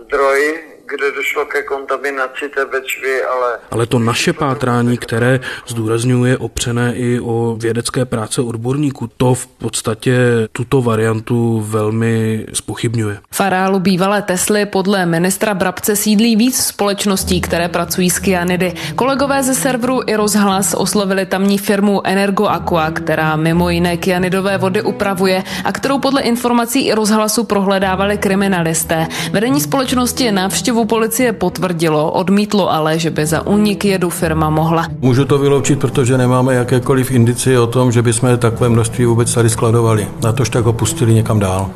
zdroj, 0.07 0.59
kde 0.91 1.13
došlo 1.13 1.45
ke 1.45 1.63
kontaminaci 1.63 2.49
té 2.49 2.65
Bečvy, 2.67 3.23
ale... 3.23 3.59
Ale 3.71 3.87
to 3.87 3.99
naše 3.99 4.33
pátrání, 4.33 4.99
které 4.99 5.41
zdůrazňuje 5.67 6.39
opřené 6.39 6.95
i 6.95 7.21
o 7.21 7.57
vědecké 7.61 8.05
práce 8.05 8.43
odborníků, 8.43 9.11
to 9.17 9.35
v 9.35 9.47
podstatě 9.47 10.17
tuto 10.53 10.83
variantu 10.83 11.61
velmi 11.67 12.47
spochybňuje. 12.53 13.19
V 13.31 13.41
areálu 13.41 13.81
bývalé 13.81 14.23
Tesly 14.23 14.67
podle 14.67 15.07
ministra 15.07 15.55
Brabce 15.55 15.97
sídlí 15.97 16.37
víc 16.37 16.57
společností, 16.65 17.41
které 17.41 17.69
pracují 17.69 18.11
s 18.11 18.19
kyanidy. 18.19 18.73
Kolegové 18.95 19.43
ze 19.43 19.55
serveru 19.55 20.01
i 20.07 20.17
rozhlas 20.17 20.75
oslovili 20.75 21.27
tamní 21.27 21.59
firmu 21.59 22.07
Energo 22.07 22.47
Aqua, 22.47 22.91
která 22.91 23.37
mimo 23.37 23.71
jiné 23.71 23.97
kyanidové 23.97 24.59
vody 24.59 24.83
upravuje 24.83 25.45
a 25.65 25.73
kterou 25.73 25.99
podle 25.99 26.23
informací 26.23 26.87
i 26.87 26.95
rozhlasu 26.95 27.45
prohledávali 27.45 28.19
kriminalisté. 28.19 29.07
Vedení 29.33 29.61
společnosti 29.61 30.33
návštěvu 30.33 30.76
návštěvu 30.77 30.85
policie 30.85 31.33
potvrdilo, 31.33 32.13
odmítlo 32.13 32.73
ale, 32.73 32.99
že 32.99 33.11
by 33.11 33.27
za 33.27 33.47
únik 33.47 33.85
jedu 33.85 34.11
firma 34.11 34.51
mohla. 34.51 34.87
Můžu 35.01 35.25
to 35.25 35.39
vyloučit, 35.39 35.81
protože 35.81 36.19
nemáme 36.19 36.55
jakékoliv 36.55 37.11
indicie 37.11 37.61
o 37.61 37.67
tom, 37.67 37.93
že 37.93 38.03
bychom 38.03 38.39
takové 38.39 38.69
množství 38.69 39.05
vůbec 39.05 39.35
tady 39.35 39.51
skladovali. 39.51 40.09
Na 40.23 40.33
tož 40.33 40.51
tak 40.51 40.65
ho 40.65 40.73
pustili 40.73 41.15
někam 41.15 41.39
dál. 41.41 41.71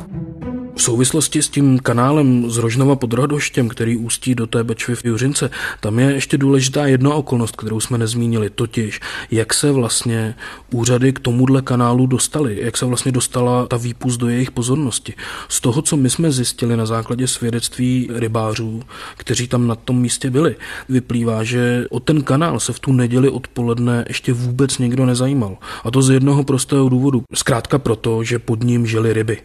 V 0.75 0.81
souvislosti 0.81 1.41
s 1.41 1.49
tím 1.49 1.79
kanálem 1.79 2.49
z 2.49 2.57
Rožnova 2.57 2.95
pod 2.95 3.13
Radoštěm, 3.13 3.69
který 3.69 3.97
ústí 3.97 4.35
do 4.35 4.47
té 4.47 4.63
Bečvy 4.63 4.95
v 4.95 5.05
Juřince, 5.05 5.49
tam 5.79 5.99
je 5.99 6.11
ještě 6.11 6.37
důležitá 6.37 6.87
jedna 6.87 7.13
okolnost, 7.13 7.55
kterou 7.55 7.79
jsme 7.79 7.97
nezmínili, 7.97 8.49
totiž 8.49 8.99
jak 9.31 9.53
se 9.53 9.71
vlastně 9.71 10.35
úřady 10.71 11.13
k 11.13 11.19
tomuhle 11.19 11.61
kanálu 11.61 12.07
dostaly, 12.07 12.59
jak 12.61 12.77
se 12.77 12.85
vlastně 12.85 13.11
dostala 13.11 13.67
ta 13.67 13.77
výpust 13.77 14.19
do 14.19 14.29
jejich 14.29 14.51
pozornosti. 14.51 15.13
Z 15.49 15.61
toho, 15.61 15.81
co 15.81 15.97
my 15.97 16.09
jsme 16.09 16.31
zjistili 16.31 16.77
na 16.77 16.85
základě 16.85 17.27
svědectví 17.27 18.09
rybářů, 18.13 18.83
kteří 19.17 19.47
tam 19.47 19.67
na 19.67 19.75
tom 19.75 20.01
místě 20.01 20.29
byli, 20.29 20.55
vyplývá, 20.89 21.43
že 21.43 21.85
o 21.89 21.99
ten 21.99 22.21
kanál 22.23 22.59
se 22.59 22.73
v 22.73 22.79
tu 22.79 22.93
neděli 22.93 23.29
odpoledne 23.29 24.05
ještě 24.07 24.33
vůbec 24.33 24.77
někdo 24.77 25.05
nezajímal. 25.05 25.57
A 25.83 25.91
to 25.91 26.01
z 26.01 26.09
jednoho 26.09 26.43
prostého 26.43 26.89
důvodu. 26.89 27.23
Zkrátka 27.33 27.79
proto, 27.79 28.23
že 28.23 28.39
pod 28.39 28.63
ním 28.63 28.87
žili 28.87 29.13
ryby. 29.13 29.37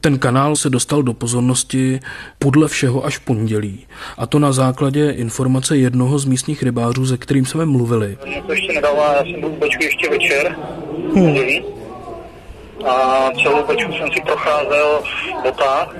Ten 0.00 0.18
kanál 0.18 0.56
se 0.56 0.70
dostal 0.80 1.02
do 1.02 1.12
pozornosti 1.12 2.00
podle 2.38 2.68
všeho 2.68 3.04
až 3.04 3.18
v 3.18 3.20
pondělí. 3.20 3.86
A 4.16 4.26
to 4.26 4.38
na 4.38 4.52
základě 4.52 5.10
informace 5.10 5.76
jednoho 5.76 6.18
z 6.18 6.24
místních 6.24 6.62
rybářů, 6.62 7.06
se 7.06 7.16
kterým 7.16 7.46
jsme 7.46 7.64
mluvili. 7.66 8.16
Mě 8.26 8.42
to 8.42 8.52
ještě 8.52 8.72
nedává, 8.72 9.12
já 9.12 9.22
jsem 9.24 9.40
byl 9.40 9.50
v 9.50 9.84
ještě 9.84 10.10
večer, 10.10 10.56
hmm 11.14 11.36
a 12.84 13.30
celou 13.42 13.62
pečku 13.62 13.92
jsem 13.92 14.08
si 14.12 14.20
procházel 14.20 15.00
v 15.02 15.42
botách, 15.42 15.96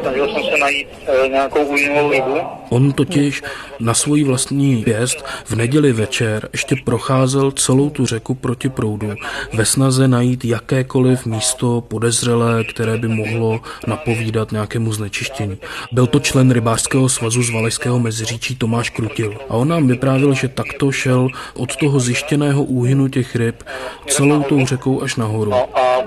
snažil 0.00 0.28
jsem 0.28 0.42
se 0.44 0.58
najít 0.60 0.88
e, 1.06 1.28
nějakou 1.28 1.64
újmovou 1.64 2.10
rybu. 2.10 2.40
On 2.74 2.92
totiž 2.92 3.42
na 3.80 3.94
svůj 3.94 4.24
vlastní 4.24 4.84
pěst 4.84 5.24
v 5.44 5.54
neděli 5.54 5.92
večer 5.92 6.48
ještě 6.52 6.76
procházel 6.84 7.50
celou 7.50 7.90
tu 7.90 8.06
řeku 8.06 8.34
proti 8.34 8.68
proudu 8.68 9.14
ve 9.52 9.64
snaze 9.64 10.08
najít 10.08 10.44
jakékoliv 10.44 11.26
místo 11.26 11.80
podezřelé, 11.80 12.64
které 12.64 12.98
by 12.98 13.08
mohlo 13.08 13.60
napovídat 13.86 14.52
nějakému 14.52 14.92
znečištění. 14.92 15.58
Byl 15.92 16.06
to 16.06 16.20
člen 16.20 16.50
rybářského 16.50 17.08
svazu 17.08 17.42
z 17.42 17.50
Valašského 17.50 17.98
meziříčí 17.98 18.56
Tomáš 18.56 18.90
Krutil 18.90 19.34
a 19.48 19.54
on 19.54 19.68
nám 19.68 19.86
vyprávěl, 19.86 20.34
že 20.34 20.48
takto 20.48 20.92
šel 20.92 21.28
od 21.56 21.76
toho 21.76 22.00
zjištěného 22.00 22.62
úhynu 22.62 23.08
těch 23.08 23.36
ryb 23.36 23.62
celou 24.06 24.42
tou 24.42 24.66
řekou 24.66 25.02
až 25.02 25.16
nahoru. 25.16 25.50
No 25.50 25.78
a 25.78 26.02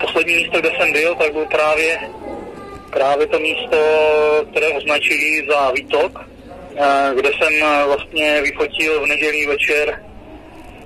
poslední 0.00 0.36
místo, 0.36 0.60
kde 0.60 0.70
jsem 0.78 0.92
byl, 0.92 1.14
tak 1.14 1.32
byl 1.32 1.46
právě, 1.50 1.98
právě 2.90 3.26
to 3.26 3.38
místo, 3.38 3.76
které 4.50 4.68
označili 4.68 5.46
za 5.50 5.70
výtok, 5.70 6.20
eh, 6.76 7.10
kde 7.14 7.28
jsem 7.28 7.52
eh, 7.62 7.84
vlastně 7.86 8.42
vyfotil 8.42 9.02
v 9.02 9.06
nedělí 9.06 9.46
večer 9.46 10.02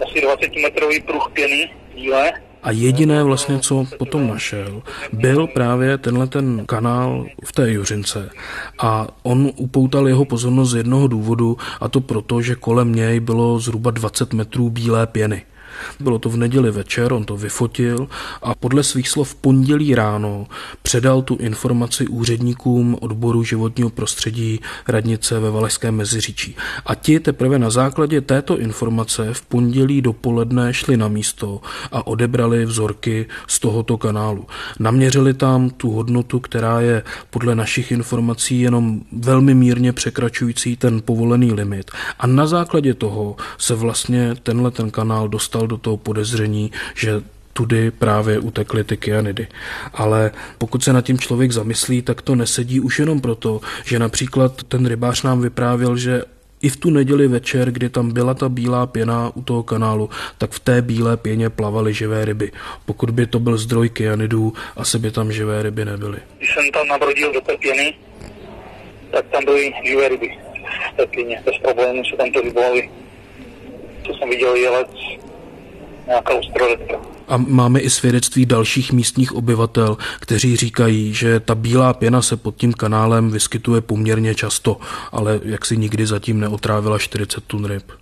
asi 0.07 0.27
20-metrový 0.27 1.03
pruh 1.03 1.31
pěny 1.33 1.71
díle. 1.95 2.33
A 2.63 2.71
jediné 2.71 3.23
vlastně, 3.23 3.59
co 3.59 3.85
potom 3.99 4.29
našel, 4.29 4.83
byl 5.13 5.47
právě 5.47 5.99
tenhle 5.99 6.27
ten 6.27 6.67
kanál 6.67 7.27
v 7.45 7.53
té 7.53 7.71
Juřince. 7.71 8.31
A 8.79 9.07
on 9.23 9.51
upoutal 9.57 10.09
jeho 10.09 10.25
pozornost 10.25 10.71
z 10.71 10.75
jednoho 10.75 11.09
důvodu, 11.09 11.57
a 11.81 11.89
to 11.89 12.01
proto, 12.01 12.43
že 12.43 12.55
kolem 12.55 12.95
něj 12.95 13.21
bylo 13.21 13.59
zhruba 13.59 13.91
20 13.91 14.33
metrů 14.33 14.71
bílé 14.71 15.07
pěny. 15.07 15.43
Bylo 16.01 16.19
to 16.19 16.29
v 16.29 16.37
neděli 16.37 16.71
večer, 16.71 17.13
on 17.13 17.25
to 17.25 17.37
vyfotil 17.37 18.09
a 18.43 18.55
podle 18.55 18.83
svých 18.83 19.09
slov 19.09 19.35
pondělí 19.35 19.95
ráno 19.95 20.47
předal 20.83 21.23
tu 21.23 21.37
informaci 21.37 22.07
úředníkům 22.07 22.97
odboru 23.01 23.45
životního 23.45 23.91
prostředí 23.91 24.61
radnice 24.89 25.41
ve 25.41 25.51
Valašském 25.51 25.97
Meziříčí. 25.97 26.57
A 26.87 26.95
ti 26.95 27.21
teprve 27.21 27.59
na 27.59 27.71
základě 27.71 28.21
této 28.21 28.59
informace 28.59 29.35
v 29.35 29.43
pondělí 29.43 30.03
dopoledne 30.03 30.75
šli 30.75 30.97
na 30.97 31.09
místo 31.09 31.61
a 31.93 32.07
odebrali 32.07 32.65
vzorky 32.65 33.27
z 33.47 33.59
tohoto 33.59 33.97
kanálu. 33.99 34.47
Naměřili 34.79 35.35
tam 35.35 35.71
tu 35.71 35.91
hodnotu, 35.91 36.41
která 36.41 36.81
je 36.81 37.03
podle 37.31 37.55
našich 37.55 37.93
informací 37.93 38.61
jenom 38.61 39.01
velmi 39.13 39.55
mírně 39.55 39.93
překračující 39.93 40.77
ten 40.77 41.03
povolený 41.03 41.53
limit. 41.53 41.91
A 42.19 42.27
na 42.27 42.47
základě 42.47 42.95
toho 42.95 43.37
se 43.59 43.75
vlastně 43.75 44.35
tenhle 44.43 44.71
ten 44.71 44.91
kanál 44.91 45.29
dostal 45.65 45.67
do 45.67 45.77
toho 45.77 45.97
podezření, 45.97 46.71
že 46.95 47.23
tudy 47.53 47.91
právě 47.91 48.39
utekly 48.39 48.85
ty 48.85 48.97
kyanidy. 48.97 49.47
Ale 49.95 50.31
pokud 50.59 50.85
se 50.85 50.93
nad 50.93 51.05
tím 51.05 51.19
člověk 51.19 51.53
zamyslí, 51.53 52.03
tak 52.03 52.23
to 52.23 52.35
nesedí 52.35 52.81
už 52.81 52.99
jenom 52.99 53.21
proto, 53.21 53.61
že 53.85 53.99
například 53.99 54.63
ten 54.69 54.87
rybář 54.87 55.23
nám 55.23 55.41
vyprávěl, 55.41 55.97
že 55.97 56.23
i 56.63 56.69
v 56.69 56.77
tu 56.77 56.91
neděli 56.91 57.29
večer, 57.29 57.71
kdy 57.71 57.89
tam 57.89 58.13
byla 58.13 58.35
ta 58.35 58.49
bílá 58.49 58.87
pěna 58.87 59.31
u 59.35 59.43
toho 59.43 59.63
kanálu, 59.63 60.11
tak 60.39 60.51
v 60.51 60.61
té 60.61 60.83
bílé 60.83 61.17
pěně 61.17 61.51
plavaly 61.51 61.95
živé 61.95 62.25
ryby. 62.25 62.53
Pokud 62.87 63.11
by 63.11 63.27
to 63.27 63.39
byl 63.39 63.59
zdroj 63.59 63.89
kyanidů, 63.89 64.53
asi 64.77 64.99
by 64.99 65.11
tam 65.11 65.33
živé 65.33 65.63
ryby 65.63 65.85
nebyly. 65.85 66.19
Když 66.39 66.55
jsem 66.55 66.71
tam 66.73 66.89
nabrodil 66.89 67.33
do 67.33 67.41
té 67.41 67.57
pěny, 67.57 67.95
tak 69.13 69.25
tam 69.29 69.45
byly 69.45 69.73
živé 69.85 70.09
ryby 70.09 70.29
v 70.93 70.97
té 70.97 71.07
pěně. 71.07 71.43
Bez 71.45 71.59
problémů 71.63 72.03
se 72.11 72.17
tam 72.17 72.33
to 72.33 72.43
vybavili. 72.43 72.91
Co 74.07 74.15
jsem 74.15 74.29
viděl, 74.31 74.55
jelec, 74.55 74.91
nějaká 76.07 76.35
ostrodecka. 76.35 76.97
A 77.29 77.37
máme 77.37 77.81
i 77.81 77.91
svědectví 77.91 78.47
dalších 78.47 78.93
místních 78.93 79.33
obyvatel, 79.33 79.97
kteří 80.21 80.57
říkají, 80.57 81.15
že 81.15 81.41
ta 81.41 81.55
bílá 81.55 81.93
pěna 81.93 82.23
se 82.23 82.37
pod 82.37 82.57
tím 82.57 82.73
kanálem 82.73 83.31
vyskytuje 83.31 83.81
poměrně 83.81 84.35
často, 84.35 84.77
ale 85.13 85.41
jak 85.45 85.65
si 85.65 85.77
nikdy 85.77 86.07
zatím 86.07 86.41
neotrávila 86.41 86.99
40 86.99 87.45
tun 87.45 87.65
ryb. 87.65 87.93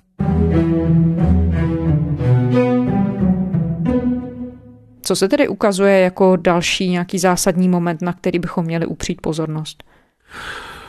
Co 5.02 5.16
se 5.16 5.28
tedy 5.28 5.48
ukazuje 5.48 6.00
jako 6.00 6.36
další 6.36 6.88
nějaký 6.88 7.18
zásadní 7.18 7.68
moment, 7.68 8.02
na 8.02 8.12
který 8.12 8.38
bychom 8.38 8.64
měli 8.64 8.86
upřít 8.86 9.20
pozornost? 9.20 9.84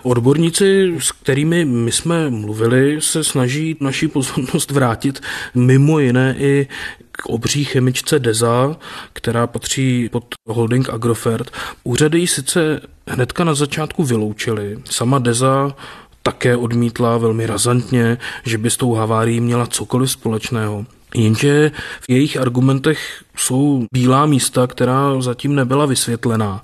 Odborníci, 0.04 0.96
s 1.00 1.12
kterými 1.12 1.66
my 1.66 1.92
jsme 1.92 2.30
mluvili, 2.30 3.02
se 3.02 3.24
snaží 3.24 3.76
naší 3.80 4.08
pozornost 4.08 4.72
vrátit 4.72 5.22
mimo 5.56 6.00
jiné 6.00 6.36
i 6.38 6.68
k 7.12 7.26
obří 7.26 7.66
chemičce 7.66 8.20
Deza, 8.20 8.76
která 9.14 9.48
patří 9.48 10.10
pod 10.10 10.26
holding 10.48 10.90
Agrofert. 10.90 11.52
Úřady 11.84 12.20
ji 12.20 12.28
sice 12.28 12.82
hnedka 13.08 13.44
na 13.44 13.54
začátku 13.54 14.04
vyloučili. 14.04 14.78
Sama 14.86 15.20
Deza 15.20 15.76
také 16.24 16.58
odmítla 16.58 17.18
velmi 17.18 17.46
razantně, 17.46 18.18
že 18.44 18.58
by 18.58 18.70
s 18.70 18.78
tou 18.78 18.94
havárií 18.94 19.40
měla 19.40 19.68
cokoliv 19.68 20.12
společného. 20.12 20.86
Jenže 21.16 21.72
v 22.02 22.10
jejich 22.10 22.38
argumentech 22.38 23.24
jsou 23.38 23.86
bílá 23.94 24.26
místa, 24.26 24.68
která 24.68 25.22
zatím 25.22 25.56
nebyla 25.56 25.86
vysvětlená. 25.86 26.64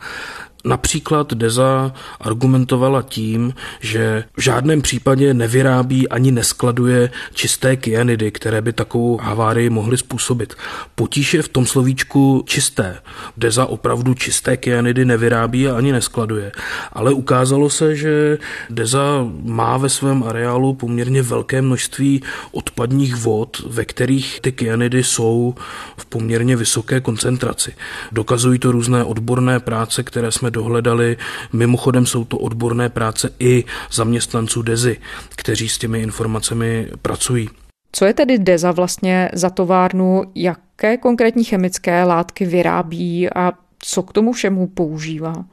Například 0.66 1.34
Deza 1.34 1.94
argumentovala 2.22 3.02
tím, 3.02 3.54
že 3.80 4.24
v 4.38 4.42
žádném 4.42 4.82
případě 4.82 5.34
nevyrábí 5.34 6.10
ani 6.10 6.32
neskladuje 6.32 7.10
čisté 7.34 7.76
kyanidy, 7.76 8.32
které 8.32 8.62
by 8.62 8.74
takovou 8.74 9.18
havárii 9.18 9.70
mohly 9.70 9.98
způsobit. 9.98 10.54
Potíž 10.96 11.34
je 11.34 11.42
v 11.42 11.48
tom 11.48 11.66
slovíčku 11.66 12.44
čisté. 12.46 12.98
Deza 13.38 13.66
opravdu 13.66 14.14
čisté 14.14 14.58
kyanidy 14.58 15.06
nevyrábí 15.06 15.68
a 15.68 15.78
ani 15.78 15.92
neskladuje. 15.92 16.52
Ale 16.94 17.14
ukázalo 17.14 17.70
se, 17.70 17.96
že 17.96 18.38
Deza 18.70 19.28
má 19.44 19.78
ve 19.78 19.90
svém 19.90 20.24
areálu 20.24 20.74
poměrně 20.74 21.22
velké 21.22 21.62
množství 21.62 22.24
odpadních 22.52 23.16
vod, 23.16 23.62
ve 23.68 23.86
kterých 23.86 24.40
ty 24.42 24.52
kyanidy 24.52 25.04
jsou 25.04 25.56
v 25.98 26.06
poměrně 26.06 26.56
vysoké 26.56 27.00
koncentraci. 27.02 27.74
Dokazují 28.12 28.60
to 28.60 28.72
různé 28.72 29.04
odborné 29.04 29.60
práce, 29.60 30.04
které 30.04 30.32
jsme 30.32 30.49
dohledali. 30.52 31.18
Mimochodem 31.54 32.06
jsou 32.06 32.26
to 32.26 32.38
odborné 32.38 32.90
práce 32.90 33.30
i 33.40 33.64
zaměstnanců 33.92 34.62
DEZY, 34.62 34.98
kteří 35.30 35.70
s 35.70 35.78
těmi 35.78 36.02
informacemi 36.02 36.88
pracují. 37.02 37.50
Co 37.92 38.06
je 38.06 38.14
tedy 38.14 38.40
DEZA 38.40 38.72
vlastně 38.72 39.30
za 39.34 39.50
továrnu, 39.50 40.24
jaké 40.36 40.98
konkrétní 40.98 41.44
chemické 41.44 42.04
látky 42.04 42.46
vyrábí 42.46 43.30
a 43.30 43.52
co 43.80 44.04
k 44.04 44.14
tomu 44.14 44.34
všemu 44.34 44.68
používá? 44.68 45.46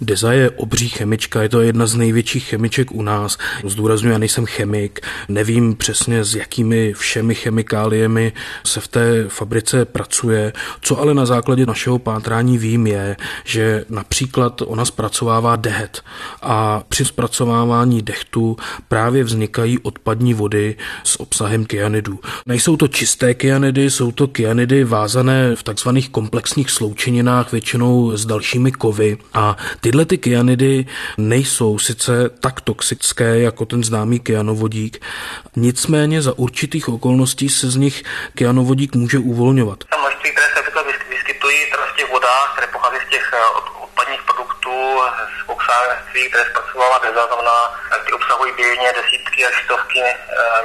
Deza 0.00 0.32
je 0.32 0.50
obří 0.50 0.88
chemička, 0.88 1.42
je 1.42 1.48
to 1.48 1.60
jedna 1.60 1.86
z 1.86 1.94
největších 1.94 2.44
chemiček 2.44 2.92
u 2.92 3.02
nás. 3.02 3.38
Zdůraznuju, 3.64 4.12
já 4.12 4.18
nejsem 4.18 4.46
chemik, 4.46 5.00
nevím 5.28 5.76
přesně 5.76 6.24
s 6.24 6.34
jakými 6.34 6.92
všemi 6.92 7.34
chemikáliemi 7.34 8.32
se 8.64 8.80
v 8.80 8.88
té 8.88 9.28
fabrice 9.28 9.84
pracuje. 9.84 10.52
Co 10.80 11.00
ale 11.00 11.14
na 11.14 11.26
základě 11.26 11.66
našeho 11.66 11.98
pátrání 11.98 12.58
vím 12.58 12.86
je, 12.86 13.16
že 13.44 13.84
například 13.88 14.62
ona 14.66 14.84
zpracovává 14.84 15.56
dehet 15.56 16.02
a 16.42 16.82
při 16.88 17.04
zpracovávání 17.04 18.02
dechtu 18.02 18.56
právě 18.88 19.24
vznikají 19.24 19.78
odpadní 19.78 20.34
vody 20.34 20.76
s 21.04 21.20
obsahem 21.20 21.64
kyanidů. 21.64 22.18
Nejsou 22.46 22.76
to 22.76 22.88
čisté 22.88 23.34
kyanidy, 23.34 23.90
jsou 23.90 24.12
to 24.12 24.28
kyanidy 24.28 24.84
vázané 24.84 25.56
v 25.56 25.62
takzvaných 25.62 26.08
komplexních 26.08 26.70
sloučeninách, 26.70 27.52
většinou 27.52 28.16
s 28.16 28.26
dalšími 28.26 28.72
kovy 28.72 29.18
a 29.34 29.53
tyhle 29.80 30.04
ty 30.04 30.18
kyanidy 30.18 30.86
nejsou 31.18 31.78
sice 31.78 32.30
tak 32.40 32.60
toxické 32.60 33.38
jako 33.38 33.64
ten 33.64 33.84
známý 33.84 34.20
kyanovodík, 34.20 35.02
nicméně 35.56 36.22
za 36.22 36.38
určitých 36.38 36.88
okolností 36.88 37.48
se 37.48 37.70
z 37.70 37.76
nich 37.76 38.02
kyanovodík 38.34 38.94
může 38.94 39.18
uvolňovat. 39.18 39.84
Ta 39.84 39.96
množství, 39.96 40.30
které 40.30 40.46
se 40.54 40.62
vyskytují 41.10 41.56
v 41.92 41.96
těch 41.96 42.12
vodách, 42.12 42.52
které 42.52 42.66
pochází 42.72 42.96
z 43.08 43.10
těch 43.10 43.30
eh, 43.34 43.83
odpadních 43.94 44.22
produktů 44.22 44.76
z 45.38 45.48
oxárenství, 45.54 46.20
které 46.28 46.44
zpracovává 46.50 46.98
DEZA, 46.98 47.26
znamená, 47.26 47.58
ty 48.06 48.12
obsahují 48.12 48.52
běžně 48.56 48.88
desítky 48.98 49.40
až 49.46 49.64
stovky 49.64 50.00
eh, 50.00 50.14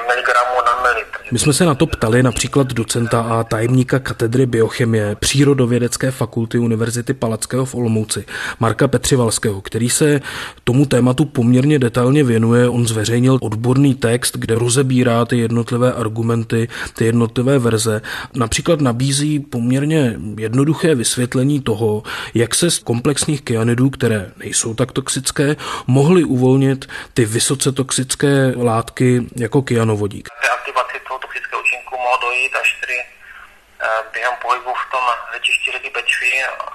miligramů 0.07 0.55
na 0.65 0.81
mililitr. 0.81 1.17
My 1.31 1.39
jsme 1.39 1.53
se 1.53 1.65
na 1.65 1.75
to 1.75 1.87
ptali 1.87 2.23
například 2.23 2.67
docenta 2.67 3.21
a 3.21 3.43
tajemníka 3.43 3.99
katedry 3.99 4.45
biochemie 4.45 5.15
Přírodovědecké 5.15 6.11
fakulty 6.11 6.57
Univerzity 6.57 7.13
Palackého 7.13 7.65
v 7.65 7.75
Olomouci, 7.75 8.25
Marka 8.59 8.87
Petřivalského, 8.87 9.61
který 9.61 9.89
se 9.89 10.21
tomu 10.63 10.85
tématu 10.85 11.25
poměrně 11.25 11.79
detailně 11.79 12.23
věnuje. 12.23 12.69
On 12.69 12.87
zveřejnil 12.87 13.39
odborný 13.41 13.95
text, 13.95 14.37
kde 14.37 14.55
rozebírá 14.55 15.25
ty 15.25 15.37
jednotlivé 15.37 15.93
argumenty, 15.93 16.67
ty 16.93 17.05
jednotlivé 17.05 17.59
verze. 17.59 18.01
Například 18.33 18.81
nabízí 18.81 19.39
poměrně 19.39 20.15
jednoduché 20.37 20.95
vysvětlení 20.95 21.61
toho, 21.61 22.03
jak 22.33 22.55
se 22.55 22.71
komplexních 23.19 23.41
kyanidů, 23.41 23.89
které 23.89 24.31
nejsou 24.37 24.73
tak 24.73 24.91
toxické, 24.91 25.55
mohly 25.87 26.23
uvolnit 26.23 26.87
ty 27.13 27.25
vysoce 27.25 27.71
toxické 27.71 28.53
látky 28.55 29.27
jako 29.35 29.61
kyanovodík. 29.61 30.29
Reaktivaci 30.43 30.95
toho 31.07 31.19
toxického 31.19 31.61
účinku 31.61 31.95
mohlo 31.97 32.17
dojít 32.21 32.53
až 32.61 32.69
tedy 32.81 32.97
eh, 32.99 33.87
během 34.13 34.35
pohybu 34.41 34.71
v 34.83 34.85
tom 34.91 35.05
řečišti 35.33 35.71
řeky 35.71 35.89
Bečvy 35.95 36.31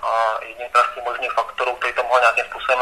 a 0.08 0.12
jedním 0.48 0.68
z 0.68 0.94
těch 0.94 1.04
možných 1.04 1.32
faktorů, 1.32 1.72
který 1.78 1.92
to 1.92 2.02
mohl 2.02 2.20
nějakým 2.20 2.44
způsobem 2.50 2.80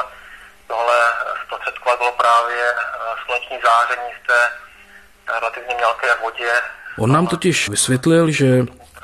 tohle 0.71 0.99
zprostředkovat, 1.45 1.99
bylo 1.99 2.13
právě 2.25 2.63
eh, 2.71 2.79
sluneční 3.23 3.57
záření 3.69 4.09
v 4.19 4.21
té 4.29 4.41
eh, 4.43 5.41
relativně 5.41 5.75
mělké 5.75 6.09
vodě. 6.23 6.51
On 6.99 7.13
nám 7.13 7.27
totiž 7.27 7.69
vysvětlil, 7.69 8.31
že 8.31 8.49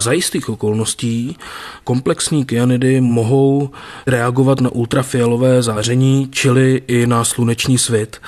za 0.00 0.12
jistých 0.12 0.48
okolností 0.48 1.38
komplexní 1.84 2.44
kyanidy 2.44 3.00
mohou 3.00 3.70
reagovat 4.06 4.60
na 4.60 4.70
ultrafialové 4.70 5.62
záření, 5.62 6.28
čili 6.32 6.82
i 6.86 7.06
na 7.06 7.24
sluneční 7.24 7.78
svit. 7.78 8.20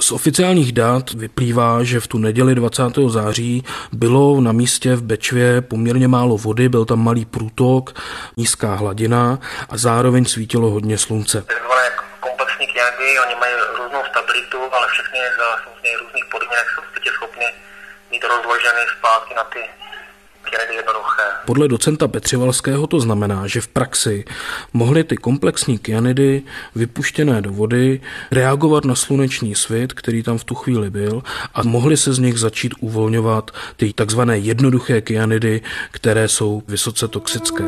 Z 0.00 0.12
oficiálních 0.12 0.72
dat 0.72 1.12
vyplývá, 1.12 1.82
že 1.82 2.00
v 2.00 2.06
tu 2.06 2.18
neděli 2.18 2.54
20. 2.54 2.82
září 3.08 3.64
bylo 3.92 4.40
na 4.40 4.52
místě 4.52 4.96
v 4.96 5.02
Bečvě 5.02 5.60
poměrně 5.60 6.08
málo 6.08 6.38
vody, 6.38 6.68
byl 6.68 6.84
tam 6.84 7.04
malý 7.04 7.24
průtok, 7.24 7.94
nízká 8.36 8.74
hladina 8.74 9.38
a 9.68 9.76
zároveň 9.76 10.24
svítilo 10.24 10.70
hodně 10.70 10.98
slunce. 10.98 11.44
Komplexní 12.20 12.66
kyanidy, 12.66 13.20
oni 13.26 13.34
mají 13.40 13.52
různou 13.78 14.02
stabilitu, 14.10 14.58
ale 14.76 14.86
všechny 14.92 15.18
za 15.38 15.48
různých 16.02 16.24
podmínek 16.30 16.66
jsou 16.74 17.10
schopny 17.16 17.46
být 18.10 18.24
rozloženy 18.24 18.82
zpátky 18.98 19.34
na 19.34 19.44
ty 19.44 19.60
jednoduché. 20.76 21.22
Podle 21.46 21.68
docenta 21.68 22.08
Petřivalského 22.08 22.86
to 22.86 23.00
znamená, 23.00 23.46
že 23.46 23.60
v 23.60 23.68
praxi 23.68 24.24
mohly 24.72 25.04
ty 25.04 25.16
komplexní 25.16 25.78
kyanidy 25.78 26.42
vypuštěné 26.74 27.42
do 27.42 27.52
vody 27.52 28.00
reagovat 28.30 28.84
na 28.84 28.94
sluneční 28.94 29.54
svět, 29.54 29.92
který 29.92 30.22
tam 30.22 30.38
v 30.38 30.44
tu 30.44 30.54
chvíli 30.54 30.90
byl 30.90 31.22
a 31.54 31.62
mohly 31.62 31.96
se 31.96 32.12
z 32.12 32.18
nich 32.18 32.38
začít 32.38 32.74
uvolňovat 32.80 33.50
ty 33.76 33.92
takzvané 33.92 34.38
jednoduché 34.38 35.00
kyanidy, 35.00 35.60
které 35.90 36.28
jsou 36.28 36.62
vysoce 36.68 37.08
toxické. 37.08 37.64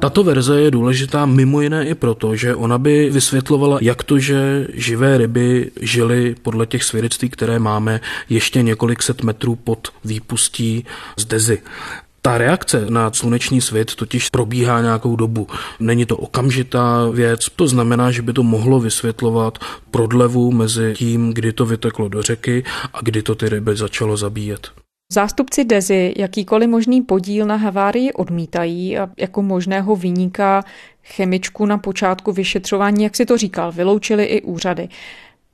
Tato 0.00 0.24
verze 0.24 0.60
je 0.60 0.70
důležitá 0.70 1.26
mimo 1.26 1.60
jiné 1.60 1.86
i 1.86 1.94
proto, 1.94 2.36
že 2.36 2.54
ona 2.54 2.78
by 2.78 3.10
vysvětlovala, 3.10 3.78
jak 3.80 4.02
to, 4.02 4.18
že 4.18 4.66
živé 4.74 5.18
ryby 5.18 5.70
žily 5.80 6.34
podle 6.42 6.66
těch 6.66 6.84
svědectví, 6.84 7.28
které 7.28 7.58
máme, 7.58 8.00
ještě 8.28 8.62
několik 8.62 9.02
set 9.02 9.22
metrů 9.22 9.56
pod 9.56 9.88
výpustí 10.04 10.84
z 11.16 11.24
Dezy. 11.24 11.58
Ta 12.22 12.38
reakce 12.38 12.86
na 12.88 13.12
sluneční 13.12 13.60
svět 13.60 13.94
totiž 13.94 14.28
probíhá 14.28 14.80
nějakou 14.80 15.16
dobu. 15.16 15.48
Není 15.80 16.06
to 16.06 16.16
okamžitá 16.16 17.08
věc, 17.12 17.48
to 17.56 17.66
znamená, 17.68 18.10
že 18.10 18.22
by 18.22 18.32
to 18.32 18.42
mohlo 18.42 18.80
vysvětlovat 18.80 19.58
prodlevu 19.90 20.52
mezi 20.52 20.94
tím, 20.96 21.34
kdy 21.34 21.52
to 21.52 21.66
vyteklo 21.66 22.08
do 22.08 22.22
řeky 22.22 22.64
a 22.94 22.98
kdy 23.02 23.22
to 23.22 23.34
ty 23.34 23.48
ryby 23.48 23.76
začalo 23.76 24.16
zabíjet. 24.16 24.70
Zástupci 25.12 25.64
Dezy 25.64 26.14
jakýkoliv 26.16 26.68
možný 26.68 27.02
podíl 27.02 27.46
na 27.46 27.56
havárii 27.56 28.12
odmítají 28.12 28.98
a 28.98 29.10
jako 29.16 29.42
možného 29.42 29.96
vyníka 29.96 30.64
chemičku 31.04 31.66
na 31.66 31.78
počátku 31.78 32.32
vyšetřování, 32.32 33.04
jak 33.04 33.16
si 33.16 33.26
to 33.26 33.38
říkal, 33.38 33.72
vyloučili 33.72 34.24
i 34.24 34.42
úřady. 34.42 34.88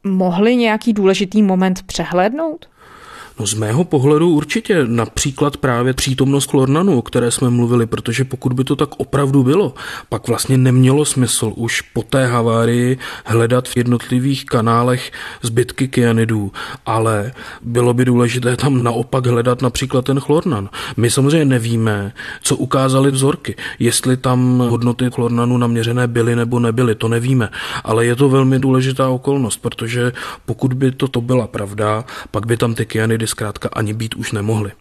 Mohli 0.05 0.57
nějaký 0.57 0.93
důležitý 0.93 1.43
moment 1.43 1.83
přehlédnout? 1.83 2.69
No 3.41 3.47
z 3.47 3.55
mého 3.55 3.85
pohledu 3.85 4.31
určitě 4.31 4.85
například 4.87 5.57
právě 5.57 5.93
přítomnost 5.93 6.51
chlornanu, 6.51 6.99
o 6.99 7.03
které 7.03 7.31
jsme 7.31 7.51
mluvili, 7.51 7.87
protože 7.87 8.25
pokud 8.25 8.53
by 8.53 8.65
to 8.65 8.77
tak 8.77 8.89
opravdu 8.97 9.43
bylo, 9.43 9.75
pak 10.09 10.29
vlastně 10.29 10.59
nemělo 10.59 11.05
smysl 11.05 11.53
už 11.57 11.81
po 11.81 12.03
té 12.03 12.27
havárii 12.27 12.99
hledat 13.25 13.69
v 13.69 13.77
jednotlivých 13.77 14.45
kanálech 14.47 15.13
zbytky 15.43 15.89
kyanidů, 15.89 16.53
ale 16.87 17.33
bylo 17.63 17.95
by 17.95 18.05
důležité 18.05 18.57
tam 18.57 18.83
naopak 18.83 19.27
hledat 19.27 19.63
například 19.63 20.05
ten 20.05 20.21
chlornan. 20.21 20.69
My 20.97 21.11
samozřejmě 21.11 21.45
nevíme, 21.45 22.13
co 22.43 22.57
ukázaly 22.57 23.11
vzorky, 23.11 23.57
jestli 23.79 24.17
tam 24.17 24.59
hodnoty 24.59 25.11
chlornanu 25.15 25.59
naměřené 25.59 26.07
byly 26.07 26.37
nebo 26.37 26.61
nebyly, 26.61 26.95
to 26.95 27.09
nevíme, 27.09 27.49
ale 27.85 28.07
je 28.07 28.17
to 28.17 28.29
velmi 28.29 28.59
důležitá 28.59 29.09
okolnost, 29.09 29.57
protože 29.57 30.13
pokud 30.47 30.73
by 30.73 30.93
toto 30.93 31.21
byla 31.21 31.47
pravda, 31.47 32.05
pak 32.31 32.47
by 32.47 32.57
tam 32.57 32.75
ty 32.75 32.87
kyanidy 32.87 33.26
zkrátka 33.27 33.69
ani 33.73 33.95
být 33.95 34.15
už 34.15 34.33
nemohly. 34.33 34.73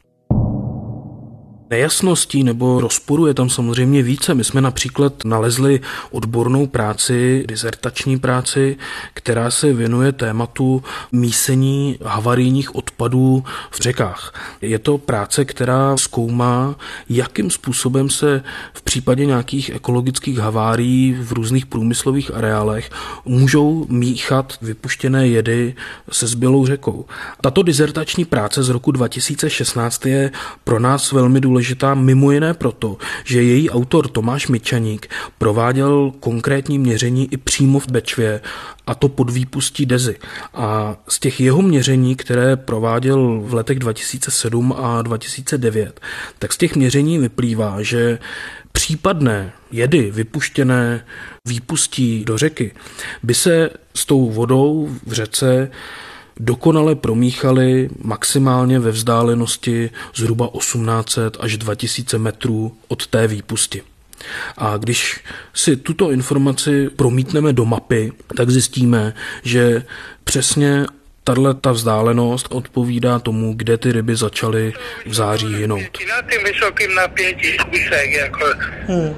Nejasností 1.69 2.43
nebo 2.43 2.81
rozporu 2.81 3.27
je 3.27 3.33
tam 3.33 3.49
samozřejmě 3.49 4.03
více. 4.03 4.33
My 4.33 4.43
jsme 4.43 4.61
například 4.61 5.13
nalezli 5.25 5.81
odbornou 6.11 6.67
práci, 6.67 7.45
dizertační 7.47 8.19
práci, 8.19 8.77
která 9.13 9.51
se 9.51 9.73
věnuje 9.73 10.11
tématu 10.11 10.83
mísení 11.11 11.97
havarijních 12.03 12.75
odpadů 12.75 13.43
v 13.71 13.79
řekách. 13.79 14.33
Je 14.61 14.79
to 14.79 14.97
práce, 14.97 15.45
která 15.45 15.97
zkoumá, 15.97 16.75
jakým 17.09 17.51
způsobem 17.51 18.09
se 18.09 18.43
v 18.73 18.81
případě 18.81 19.25
nějakých 19.25 19.69
ekologických 19.69 20.37
havárií 20.37 21.17
v 21.21 21.31
různých 21.31 21.65
průmyslových 21.65 22.33
areálech 22.33 22.89
můžou 23.25 23.85
míchat 23.89 24.57
vypuštěné 24.61 25.27
jedy 25.27 25.75
se 26.11 26.27
zbylou 26.27 26.65
řekou. 26.65 27.05
Tato 27.41 27.63
dizertační 27.63 28.25
práce 28.25 28.63
z 28.63 28.69
roku 28.69 28.91
2016 28.91 30.05
je 30.05 30.31
pro 30.63 30.79
nás 30.79 31.11
velmi 31.11 31.41
důležitá 31.41 31.54
důležitá 31.55 31.93
mimo 31.93 32.31
jiné 32.31 32.53
proto, 32.53 32.97
že 33.23 33.43
její 33.43 33.69
autor 33.69 34.07
Tomáš 34.07 34.47
Mičaník 34.47 35.07
prováděl 35.37 36.11
konkrétní 36.19 36.79
měření 36.79 37.33
i 37.33 37.37
přímo 37.37 37.79
v 37.79 37.87
Bečvě 37.87 38.41
a 38.87 38.95
to 38.95 39.09
pod 39.09 39.29
výpustí 39.29 39.85
Dezy. 39.85 40.15
A 40.53 40.95
z 41.07 41.19
těch 41.19 41.39
jeho 41.39 41.61
měření, 41.61 42.15
které 42.15 42.55
prováděl 42.55 43.41
v 43.45 43.53
letech 43.53 43.79
2007 43.79 44.75
a 44.77 45.01
2009, 45.01 45.99
tak 46.39 46.53
z 46.53 46.57
těch 46.57 46.75
měření 46.75 47.19
vyplývá, 47.19 47.81
že 47.81 48.19
případné 48.71 49.51
jedy 49.71 50.11
vypuštěné 50.11 51.05
výpustí 51.47 52.25
do 52.25 52.37
řeky 52.37 52.71
by 53.23 53.33
se 53.33 53.69
s 53.93 54.05
tou 54.05 54.29
vodou 54.29 54.89
v 55.05 55.13
řece 55.13 55.71
dokonale 56.39 56.95
promíchali 56.95 57.89
maximálně 58.01 58.79
ve 58.79 58.91
vzdálenosti 58.91 59.89
zhruba 60.15 60.49
1800 60.59 61.37
až 61.39 61.57
2000 61.57 62.17
metrů 62.17 62.77
od 62.87 63.07
té 63.07 63.27
výpusti. 63.27 63.81
A 64.57 64.77
když 64.77 65.19
si 65.53 65.75
tuto 65.75 66.11
informaci 66.11 66.89
promítneme 66.89 67.53
do 67.53 67.65
mapy, 67.65 68.11
tak 68.37 68.49
zjistíme, 68.49 69.13
že 69.43 69.83
přesně 70.23 70.85
tahle 71.23 71.53
ta 71.53 71.71
vzdálenost 71.71 72.47
odpovídá 72.49 73.19
tomu, 73.19 73.53
kde 73.53 73.77
ty 73.77 73.91
ryby 73.91 74.15
začaly 74.15 74.73
v 75.05 75.13
září 75.13 75.55
hynout. 75.55 75.79
Na 75.79 76.31
tím 76.31 76.43
vysokým 76.43 76.95
napětí 76.95 77.57
jako 78.17 78.45
hmm. 78.87 79.15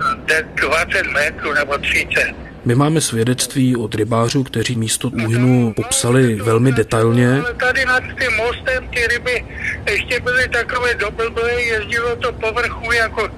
20 0.55 1.03
metrů 1.13 1.53
nebo 1.53 1.77
30 1.77 2.46
my 2.67 2.75
máme 2.75 3.01
svědectví 3.01 3.75
od 3.75 3.95
rybářů, 3.95 4.43
kteří 4.43 4.75
místo 4.75 5.09
úhynu 5.09 5.73
popsali 5.75 6.35
velmi 6.35 6.71
detailně. 6.71 7.43
Tady 7.59 7.85
nad 7.85 8.03
tím 8.03 8.35
mostem 8.37 8.87
ty 8.87 9.07
ryby 9.07 9.45
ještě 9.91 10.19
byly 10.19 10.49
takové 10.49 10.93
doblblé, 10.93 11.61
jezdilo 11.61 12.15
to 12.15 12.33
povrchu 12.33 12.91
jako 12.91 13.29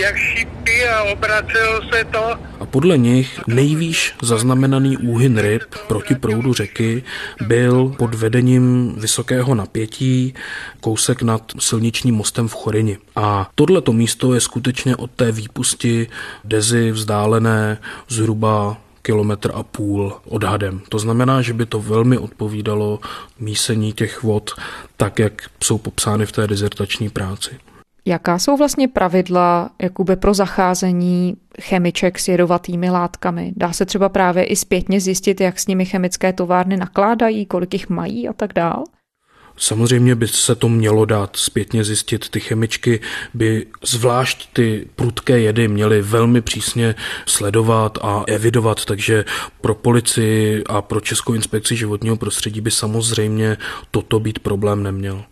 jak 0.00 0.16
šipy 0.16 0.88
a 0.88 1.02
obracelo 1.02 1.82
se 1.92 2.04
to. 2.04 2.38
Podle 2.70 2.98
nich 2.98 3.40
nejvýš 3.46 4.14
zaznamenaný 4.22 4.96
úhyn 4.96 5.38
ryb 5.38 5.62
proti 5.88 6.14
proudu 6.14 6.52
řeky 6.52 7.02
byl 7.46 7.94
pod 7.98 8.14
vedením 8.14 8.94
vysokého 8.98 9.54
napětí 9.54 10.34
kousek 10.80 11.22
nad 11.22 11.52
silničním 11.58 12.14
mostem 12.14 12.48
v 12.48 12.54
Chorini. 12.54 12.98
A 13.16 13.50
tohleto 13.54 13.92
místo 13.92 14.34
je 14.34 14.40
skutečně 14.40 14.96
od 14.96 15.10
té 15.10 15.32
výpusti 15.32 16.06
Dezy 16.44 16.90
vzdálené 16.90 17.78
zhruba 18.08 18.76
kilometr 19.02 19.50
a 19.54 19.62
půl 19.62 20.12
odhadem. 20.24 20.80
To 20.88 20.98
znamená, 20.98 21.42
že 21.42 21.52
by 21.52 21.66
to 21.66 21.80
velmi 21.80 22.18
odpovídalo 22.18 23.00
mísení 23.38 23.92
těch 23.92 24.22
vod 24.22 24.50
tak, 24.96 25.18
jak 25.18 25.42
jsou 25.64 25.78
popsány 25.78 26.26
v 26.26 26.32
té 26.32 26.46
dizertační 26.46 27.08
práci. 27.08 27.50
Jaká 28.08 28.38
jsou 28.38 28.56
vlastně 28.56 28.88
pravidla 28.88 29.70
Jakube 29.82 30.16
pro 30.16 30.34
zacházení 30.34 31.36
chemiček 31.60 32.18
s 32.18 32.28
jedovatými 32.28 32.90
látkami? 32.90 33.52
Dá 33.56 33.72
se 33.72 33.86
třeba 33.86 34.08
právě 34.08 34.44
i 34.44 34.56
zpětně 34.56 35.00
zjistit, 35.00 35.40
jak 35.40 35.58
s 35.58 35.66
nimi 35.66 35.84
chemické 35.84 36.32
továrny 36.32 36.76
nakládají, 36.76 37.46
kolik 37.46 37.72
jich 37.72 37.88
mají 37.88 38.28
a 38.28 38.32
tak 38.32 38.52
dál? 38.52 38.84
Samozřejmě 39.56 40.14
by 40.14 40.28
se 40.28 40.54
to 40.54 40.68
mělo 40.68 41.04
dát 41.04 41.36
zpětně 41.36 41.84
zjistit. 41.84 42.28
Ty 42.28 42.40
chemičky 42.40 43.00
by 43.34 43.66
zvlášť 43.84 44.48
ty 44.52 44.88
prudké 44.96 45.40
jedy 45.40 45.68
měly 45.68 46.02
velmi 46.02 46.40
přísně 46.40 46.94
sledovat 47.26 47.98
a 48.02 48.24
evidovat, 48.26 48.84
takže 48.84 49.24
pro 49.60 49.74
policii 49.74 50.64
a 50.68 50.82
pro 50.82 51.00
Českou 51.00 51.34
inspekci 51.34 51.76
životního 51.76 52.16
prostředí 52.16 52.60
by 52.60 52.70
samozřejmě 52.70 53.56
toto 53.90 54.20
být 54.20 54.38
problém 54.38 54.82
neměl. 54.82 55.24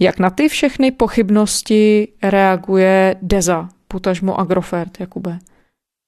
Jak 0.00 0.18
na 0.18 0.30
ty 0.30 0.48
všechny 0.48 0.90
pochybnosti 0.90 2.08
reaguje 2.22 3.16
Deza, 3.22 3.68
putažmo 3.88 4.40
Agrofert, 4.40 5.00
Jakube? 5.00 5.38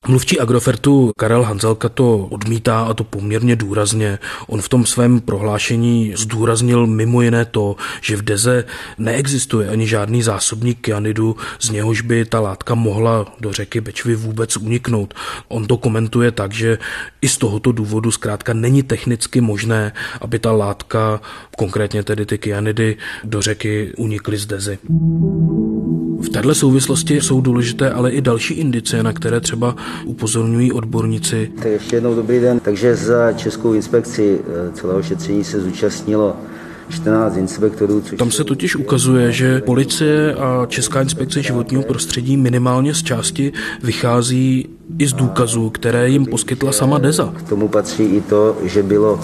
Mluvčí 0.08 0.40
Agrofertu 0.40 1.12
Karel 1.16 1.42
Hanzelka 1.42 1.88
to 1.88 2.18
odmítá 2.18 2.82
a 2.82 2.94
to 2.94 3.04
poměrně 3.04 3.56
důrazně. 3.56 4.18
On 4.46 4.62
v 4.62 4.68
tom 4.68 4.86
svém 4.86 5.20
prohlášení 5.20 6.12
zdůraznil 6.16 6.86
mimo 6.86 7.22
jiné 7.22 7.44
to, 7.44 7.76
že 8.00 8.16
v 8.16 8.22
Deze 8.22 8.64
neexistuje 8.98 9.68
ani 9.68 9.86
žádný 9.86 10.22
zásobník 10.22 10.80
kyanidu, 10.80 11.36
z 11.60 11.70
něhož 11.70 12.00
by 12.00 12.24
ta 12.24 12.40
látka 12.40 12.74
mohla 12.74 13.26
do 13.40 13.52
řeky 13.52 13.80
Bečvy 13.80 14.14
vůbec 14.14 14.56
uniknout. 14.56 15.14
On 15.48 15.66
to 15.66 15.76
komentuje 15.76 16.30
tak, 16.30 16.52
že 16.52 16.78
i 17.20 17.28
z 17.28 17.38
tohoto 17.38 17.72
důvodu 17.72 18.10
zkrátka 18.10 18.52
není 18.52 18.82
technicky 18.82 19.40
možné, 19.40 19.92
aby 20.20 20.38
ta 20.38 20.52
látka, 20.52 21.20
konkrétně 21.56 22.02
tedy 22.02 22.26
ty 22.26 22.38
kyanidy, 22.38 22.96
do 23.24 23.42
řeky 23.42 23.92
unikly 23.96 24.36
z 24.36 24.46
Dezy. 24.46 24.78
V 26.22 26.28
této 26.28 26.54
souvislosti 26.54 27.20
jsou 27.20 27.40
důležité 27.40 27.90
ale 27.90 28.10
i 28.10 28.20
další 28.20 28.54
indicie, 28.54 29.02
na 29.02 29.12
které 29.12 29.40
třeba 29.40 29.76
upozorňují 30.04 30.72
odborníci. 30.72 31.52
Tak 31.56 31.66
ještě 31.66 31.96
jednou 31.96 32.14
dobrý 32.14 32.40
den. 32.40 32.60
Takže 32.60 32.96
za 32.96 33.32
Českou 33.32 33.72
inspekci 33.72 34.40
eh, 34.40 34.72
celého 34.72 35.02
šetření 35.02 35.44
se 35.44 35.60
zúčastnilo 35.60 36.36
14 36.88 37.36
inspektorů. 37.36 38.00
Což 38.00 38.18
Tam 38.18 38.30
se 38.30 38.44
totiž 38.44 38.76
ukazuje, 38.76 39.32
že 39.32 39.60
policie 39.60 40.34
a 40.34 40.66
Česká 40.66 41.02
inspekce 41.02 41.42
životního 41.42 41.82
prostředí 41.82 42.36
minimálně 42.36 42.94
z 42.94 43.02
části 43.02 43.52
vychází 43.82 44.68
i 44.98 45.06
z 45.06 45.12
důkazů, 45.12 45.70
které 45.70 46.08
jim 46.08 46.26
poskytla 46.26 46.72
sama 46.72 46.98
DEZA. 46.98 47.34
K 47.36 47.42
tomu 47.48 47.68
patří 47.68 48.02
i 48.04 48.20
to, 48.20 48.56
že 48.64 48.82
bylo 48.82 49.20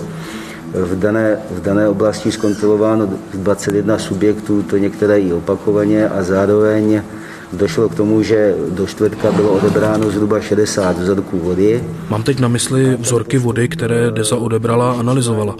v 0.73 0.99
dané, 0.99 1.39
v 1.51 1.61
dané 1.61 1.89
oblasti 1.89 2.33
zkontrolováno 2.33 3.09
21 3.35 3.99
subjektů, 3.99 4.63
to 4.63 4.77
některé 4.77 5.21
i 5.21 5.33
opakovaně 5.33 6.09
a 6.09 6.23
zároveň 6.23 7.03
došlo 7.53 7.89
k 7.89 7.95
tomu, 7.95 8.23
že 8.23 8.55
do 8.71 8.87
čtvrtka 8.87 9.33
bylo 9.33 9.51
odebráno 9.51 10.11
zhruba 10.11 10.41
60 10.41 10.99
vzorků 10.99 11.39
vody. 11.39 11.85
Mám 12.09 12.23
teď 12.23 12.41
na 12.41 12.49
mysli 12.49 12.97
vzorky 12.97 13.39
vody, 13.39 13.69
které 13.69 14.11
DESA 14.11 14.37
odebrala 14.37 14.93
a 14.93 14.99
analyzovala. 14.99 15.57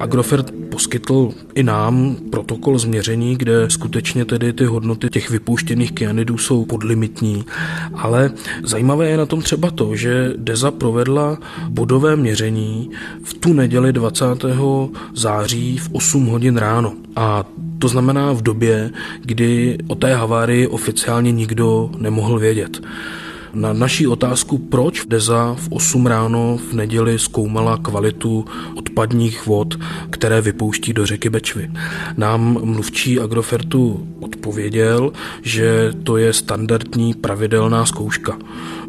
Agrofert 0.00 0.50
poskytl 0.70 1.30
i 1.54 1.62
nám 1.62 2.16
protokol 2.30 2.78
změření, 2.78 3.36
kde 3.36 3.70
skutečně 3.70 4.24
tedy 4.24 4.52
ty 4.52 4.64
hodnoty 4.64 5.08
těch 5.08 5.30
vypouštěných 5.30 5.92
kyanidů 5.92 6.38
jsou 6.38 6.64
podlimitní. 6.64 7.44
Ale 7.94 8.30
zajímavé 8.64 9.08
je 9.08 9.16
na 9.16 9.26
tom 9.26 9.42
třeba 9.42 9.70
to, 9.70 9.96
že 9.96 10.32
DEZA 10.36 10.70
provedla 10.70 11.38
bodové 11.68 12.16
měření 12.16 12.90
v 13.24 13.34
tu 13.34 13.52
neděli 13.52 13.92
20. 13.92 14.24
září 15.14 15.78
v 15.78 15.88
8 15.92 16.26
hodin 16.26 16.56
ráno. 16.56 16.92
A 17.16 17.44
to 17.80 17.88
znamená 17.88 18.32
v 18.32 18.42
době, 18.42 18.90
kdy 19.20 19.78
o 19.86 19.94
té 19.94 20.14
havárii 20.14 20.66
oficiálně 20.66 21.32
nikdo 21.32 21.90
nemohl 21.98 22.38
vědět. 22.38 22.80
Na 23.54 23.72
naší 23.72 24.06
otázku, 24.06 24.58
proč 24.58 25.06
Deza 25.06 25.54
v 25.58 25.68
8 25.70 26.06
ráno 26.06 26.58
v 26.70 26.72
neděli 26.72 27.18
zkoumala 27.18 27.76
kvalitu 27.76 28.44
odpadních 28.74 29.46
vod, 29.46 29.74
které 30.10 30.40
vypouští 30.40 30.92
do 30.92 31.06
řeky 31.06 31.30
Bečvy. 31.30 31.70
Nám 32.16 32.58
mluvčí 32.64 33.20
Agrofertu 33.20 34.08
odpověděl, 34.20 35.12
že 35.42 35.92
to 36.02 36.16
je 36.16 36.32
standardní 36.32 37.14
pravidelná 37.14 37.86
zkouška. 37.86 38.38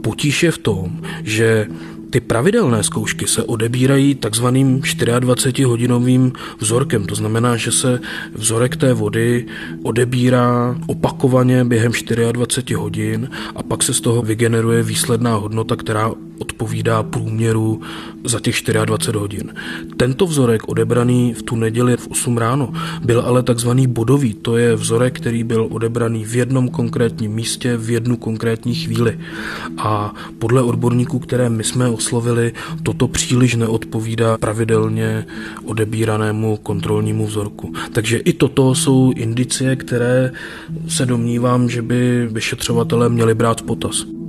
Potíž 0.01 0.43
je 0.43 0.51
v 0.51 0.57
tom, 0.57 1.01
že 1.23 1.67
ty 2.11 2.19
pravidelné 2.19 2.83
zkoušky 2.83 3.27
se 3.27 3.43
odebírají 3.43 4.15
takzvaným 4.15 4.81
24-hodinovým 4.81 6.31
vzorkem. 6.59 7.05
To 7.05 7.15
znamená, 7.15 7.57
že 7.57 7.71
se 7.71 7.99
vzorek 8.35 8.75
té 8.75 8.93
vody 8.93 9.45
odebírá 9.83 10.75
opakovaně 10.87 11.65
během 11.65 11.91
24 12.31 12.73
hodin 12.73 13.29
a 13.55 13.63
pak 13.63 13.83
se 13.83 13.93
z 13.93 14.01
toho 14.01 14.21
vygeneruje 14.21 14.83
výsledná 14.83 15.35
hodnota, 15.35 15.75
která 15.75 16.11
odpovídá 16.41 17.03
průměru 17.03 17.81
za 18.23 18.39
těch 18.39 18.55
24 18.85 19.17
hodin. 19.17 19.53
Tento 19.97 20.25
vzorek 20.25 20.69
odebraný 20.69 21.33
v 21.33 21.43
tu 21.43 21.55
neděli 21.55 21.97
v 21.97 22.07
8 22.07 22.37
ráno 22.37 22.73
byl 23.03 23.21
ale 23.21 23.43
takzvaný 23.43 23.87
bodový. 23.87 24.33
To 24.33 24.57
je 24.57 24.75
vzorek, 24.75 25.19
který 25.19 25.43
byl 25.43 25.67
odebraný 25.69 26.25
v 26.25 26.35
jednom 26.35 26.69
konkrétním 26.69 27.31
místě 27.31 27.77
v 27.77 27.89
jednu 27.89 28.17
konkrétní 28.17 28.75
chvíli. 28.75 29.19
A 29.77 30.13
podle 30.39 30.61
odborníků, 30.61 31.19
které 31.19 31.49
my 31.49 31.63
jsme 31.63 31.87
oslovili, 31.87 32.53
toto 32.83 33.07
příliš 33.07 33.55
neodpovídá 33.55 34.37
pravidelně 34.37 35.25
odebíranému 35.65 36.57
kontrolnímu 36.57 37.27
vzorku. 37.27 37.73
Takže 37.93 38.17
i 38.17 38.33
toto 38.33 38.75
jsou 38.75 39.13
indicie, 39.15 39.75
které 39.75 40.31
se 40.87 41.05
domnívám, 41.05 41.69
že 41.69 41.81
by 41.81 42.27
vyšetřovatelé 42.31 43.09
měli 43.09 43.35
brát 43.35 43.61
v 43.61 43.63
potaz. 43.63 44.20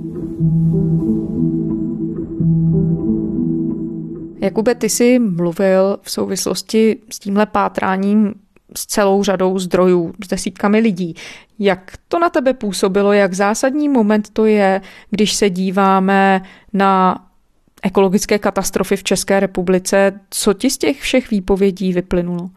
Jakube, 4.43 4.75
ty 4.75 4.89
jsi 4.89 5.19
mluvil 5.19 5.97
v 6.01 6.11
souvislosti 6.11 6.99
s 7.09 7.19
tímhle 7.19 7.45
pátráním 7.45 8.33
s 8.75 8.85
celou 8.85 9.23
řadou 9.23 9.59
zdrojů, 9.59 10.13
s 10.25 10.27
desítkami 10.27 10.79
lidí. 10.79 11.15
Jak 11.59 11.93
to 12.07 12.19
na 12.19 12.29
tebe 12.29 12.53
působilo, 12.53 13.13
jak 13.13 13.33
zásadní 13.33 13.89
moment 13.89 14.29
to 14.29 14.45
je, 14.45 14.81
když 15.09 15.33
se 15.33 15.49
díváme 15.49 16.41
na 16.73 17.23
ekologické 17.83 18.39
katastrofy 18.39 18.95
v 18.95 19.03
České 19.03 19.39
republice? 19.39 20.19
Co 20.29 20.53
ti 20.53 20.69
z 20.69 20.77
těch 20.77 21.01
všech 21.01 21.29
výpovědí 21.29 21.93
vyplynulo? 21.93 22.49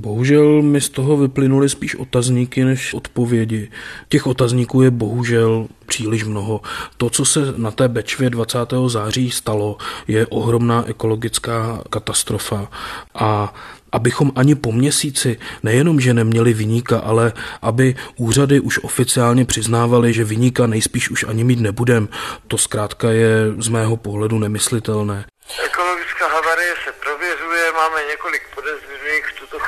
Bohužel 0.00 0.62
mi 0.62 0.80
z 0.80 0.88
toho 0.88 1.16
vyplynuly 1.16 1.68
spíš 1.68 1.96
otazníky 1.96 2.64
než 2.64 2.94
odpovědi. 2.94 3.70
Těch 4.08 4.26
otazníků 4.26 4.82
je 4.82 4.90
bohužel 4.90 5.66
příliš 5.86 6.24
mnoho. 6.24 6.60
To, 6.96 7.10
co 7.10 7.24
se 7.24 7.40
na 7.56 7.70
té 7.70 7.88
Bečvě 7.88 8.30
20. 8.30 8.58
září 8.86 9.30
stalo, 9.30 9.76
je 10.08 10.26
ohromná 10.26 10.84
ekologická 10.86 11.82
katastrofa 11.90 12.68
a 13.14 13.54
abychom 13.92 14.32
ani 14.36 14.54
po 14.54 14.72
měsíci 14.72 15.38
nejenom, 15.62 16.00
že 16.00 16.14
neměli 16.14 16.52
vyníka, 16.52 16.98
ale 16.98 17.32
aby 17.62 17.94
úřady 18.16 18.60
už 18.60 18.78
oficiálně 18.82 19.44
přiznávali, 19.44 20.12
že 20.12 20.24
vyníka 20.24 20.66
nejspíš 20.66 21.10
už 21.10 21.24
ani 21.28 21.44
mít 21.44 21.60
nebudem, 21.60 22.08
to 22.48 22.58
zkrátka 22.58 23.10
je 23.10 23.52
z 23.58 23.68
mého 23.68 23.96
pohledu 23.96 24.38
nemyslitelné. 24.38 25.24
Ekologická 25.66 26.28
havarie 26.28 26.74
se 26.84 26.92
prověřuje, 27.04 27.72
máme 27.72 28.00
několik 28.10 28.42
tuto 28.54 28.91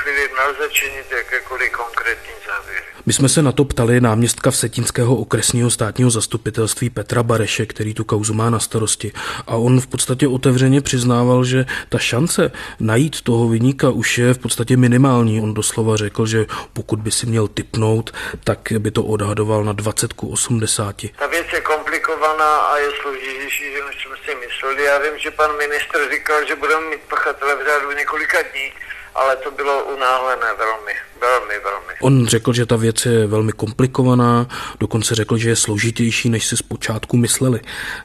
chvíli 0.05 0.29
nelze 0.37 0.71
činit 0.71 1.07
jakékoliv 1.11 1.73
konkrétní 1.73 2.33
závěry. 2.47 2.85
My 3.07 3.13
jsme 3.13 3.29
se 3.29 3.43
na 3.43 3.53
to 3.53 3.65
ptali 3.65 4.01
náměstka 4.01 4.51
Vsetínského 4.51 5.17
okresního 5.17 5.71
státního 5.71 6.11
zastupitelství 6.11 6.91
Petra 6.91 7.23
Bareše, 7.23 7.67
který 7.67 7.95
tu 7.95 8.05
kauzu 8.05 8.35
má 8.35 8.51
na 8.51 8.59
starosti. 8.59 9.13
A 9.47 9.57
on 9.57 9.81
v 9.81 9.87
podstatě 9.87 10.29
otevřeně 10.29 10.81
přiznával, 10.81 11.45
že 11.45 11.67
ta 11.89 11.99
šance 11.99 12.53
najít 12.81 13.21
toho 13.21 13.49
vyníka 13.49 13.91
už 13.91 14.19
je 14.19 14.35
v 14.35 14.39
podstatě 14.39 14.77
minimální. 14.77 15.41
On 15.41 15.55
doslova 15.55 15.97
řekl, 15.97 16.27
že 16.27 16.47
pokud 16.73 16.99
by 16.99 17.11
si 17.11 17.27
měl 17.27 17.49
typnout, 17.49 18.13
tak 18.45 18.59
by 18.79 18.91
to 18.91 19.05
odhadoval 19.05 19.65
na 19.65 19.73
20 19.73 20.13
ku 20.13 20.29
80. 20.29 20.97
Ta 21.19 21.27
věc 21.27 21.47
je 21.53 21.61
komplikovaná 21.61 22.57
a 22.57 22.79
je 22.79 22.91
složitější, 23.03 23.65
než 23.87 24.03
jsme 24.03 24.17
si 24.25 24.47
mysleli. 24.47 24.85
Já 24.85 24.99
vím, 24.99 25.19
že 25.19 25.31
pan 25.31 25.57
ministr 25.57 25.99
říkal, 26.13 26.47
že 26.49 26.57
budeme 26.57 26.91
mít 26.91 27.01
pachatele 27.01 27.55
v 27.57 27.65
řádu 27.67 27.93
několika 27.93 28.39
dní, 28.43 28.73
ale 29.15 29.37
to 29.37 29.51
bylo 29.51 29.85
unáhlené 29.85 30.47
velmi, 30.59 30.93
velmi, 31.21 31.55
velmi. 31.65 31.93
On 32.01 32.27
řekl, 32.27 32.53
že 32.53 32.67
ta 32.67 32.77
věc 32.77 33.07
je 33.07 33.27
velmi 33.27 33.53
komplikovaná, 33.53 34.47
dokonce 34.81 35.15
řekl, 35.15 35.37
že 35.37 35.49
je 35.49 35.57
složitější, 35.57 36.29
než 36.29 36.47
si 36.47 36.57
zpočátku 36.57 37.17
mysleli. 37.17 37.61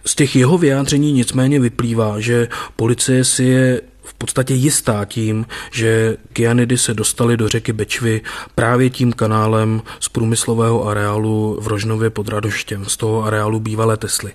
Z 0.06 0.16
těch 0.16 0.36
jeho 0.36 0.58
vyjádření 0.58 1.12
nicméně 1.12 1.60
vyplývá, 1.60 2.20
že 2.20 2.48
policie 2.76 3.24
si 3.26 3.44
je 3.44 3.82
v 4.04 4.14
podstatě 4.14 4.54
jistá 4.54 5.06
tím, 5.06 5.46
že 5.72 6.18
kyanidy 6.34 6.78
se 6.78 6.94
dostaly 6.94 7.38
do 7.38 7.48
řeky 7.48 7.74
Bečvy 7.74 8.22
právě 8.56 8.90
tím 8.90 9.14
kanálem 9.14 9.82
z 10.00 10.10
průmyslového 10.10 10.88
areálu 10.88 11.58
v 11.62 11.68
Rožnově 11.68 12.10
pod 12.10 12.28
Radoštěm, 12.28 12.86
z 12.86 12.98
toho 12.98 13.24
areálu 13.24 13.60
bývalé 13.60 13.98
Tesly. 13.98 14.34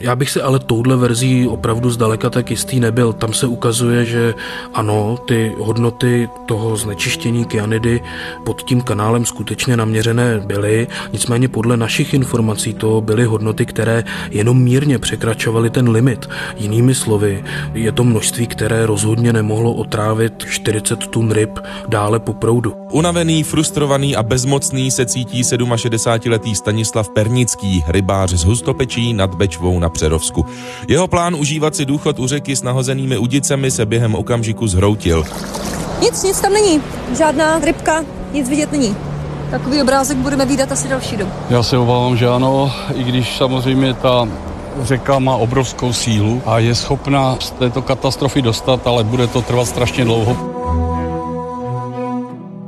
Já 0.00 0.16
bych 0.16 0.30
se 0.30 0.42
ale 0.42 0.58
touhle 0.58 0.96
verzí 0.96 1.48
opravdu 1.48 1.90
zdaleka 1.90 2.30
tak 2.30 2.50
jistý 2.50 2.80
nebyl. 2.80 3.12
Tam 3.12 3.32
se 3.32 3.46
ukazuje, 3.46 4.04
že 4.04 4.34
ano, 4.74 5.18
ty 5.26 5.52
hodnoty 5.58 6.28
toho 6.46 6.76
znečištění 6.76 7.44
kyanidy 7.44 8.00
pod 8.44 8.62
tím 8.62 8.80
kanálem 8.80 9.26
skutečně 9.26 9.76
naměřené 9.76 10.40
byly, 10.46 10.86
nicméně 11.12 11.48
podle 11.48 11.76
našich 11.76 12.14
informací 12.14 12.74
to 12.74 13.00
byly 13.00 13.24
hodnoty, 13.24 13.66
které 13.66 14.04
jenom 14.30 14.62
mírně 14.62 14.98
překračovaly 14.98 15.70
ten 15.70 15.88
limit. 15.88 16.28
Jinými 16.56 16.94
slovy, 16.94 17.44
je 17.74 17.92
to 17.92 18.04
množství, 18.04 18.46
které 18.46 18.86
rozhodně 18.86 19.32
nemohlo 19.32 19.72
otrávit 19.72 20.44
40 20.50 21.06
tun 21.06 21.30
ryb 21.30 21.58
dále 21.88 22.20
po 22.20 22.32
proudu. 22.32 22.74
Unavený, 22.92 23.42
frustrovaný 23.42 24.16
a 24.16 24.22
bezmocný 24.22 24.90
se 24.90 25.06
cítí 25.06 25.42
67-letý 25.42 26.54
Stanislav 26.54 27.08
Pernický, 27.08 27.84
rybář 27.88 28.30
z 28.30 28.44
Hustopečí 28.44 29.12
nad 29.12 29.34
Bečvou 29.34 29.78
na 29.84 29.90
Přerovsku. 29.90 30.46
Jeho 30.88 31.08
plán 31.08 31.34
užívat 31.34 31.76
si 31.76 31.84
důchod 31.84 32.18
u 32.18 32.26
řeky 32.26 32.56
s 32.56 32.62
nahozenými 32.62 33.18
udicemi 33.18 33.70
se 33.70 33.86
během 33.86 34.14
okamžiku 34.14 34.66
zhroutil. 34.66 35.24
Nic, 36.00 36.22
nic 36.22 36.40
tam 36.40 36.52
není. 36.52 36.80
Žádná 37.16 37.58
rybka, 37.58 38.04
nic 38.32 38.48
vidět 38.48 38.72
není. 38.72 38.96
Takový 39.50 39.82
obrázek 39.82 40.16
budeme 40.16 40.46
vidět 40.46 40.72
asi 40.72 40.88
další 40.88 41.16
dobu. 41.16 41.32
Já 41.50 41.62
se 41.62 41.78
obávám, 41.78 42.16
že 42.16 42.28
ano, 42.28 42.72
i 42.94 43.04
když 43.04 43.36
samozřejmě 43.36 43.94
ta 43.94 44.28
řeka 44.82 45.18
má 45.18 45.36
obrovskou 45.36 45.92
sílu 45.92 46.42
a 46.46 46.58
je 46.58 46.74
schopna 46.74 47.36
z 47.40 47.50
této 47.50 47.82
katastrofy 47.82 48.42
dostat, 48.42 48.86
ale 48.86 49.04
bude 49.04 49.26
to 49.26 49.42
trvat 49.42 49.68
strašně 49.68 50.04
dlouho. 50.04 50.36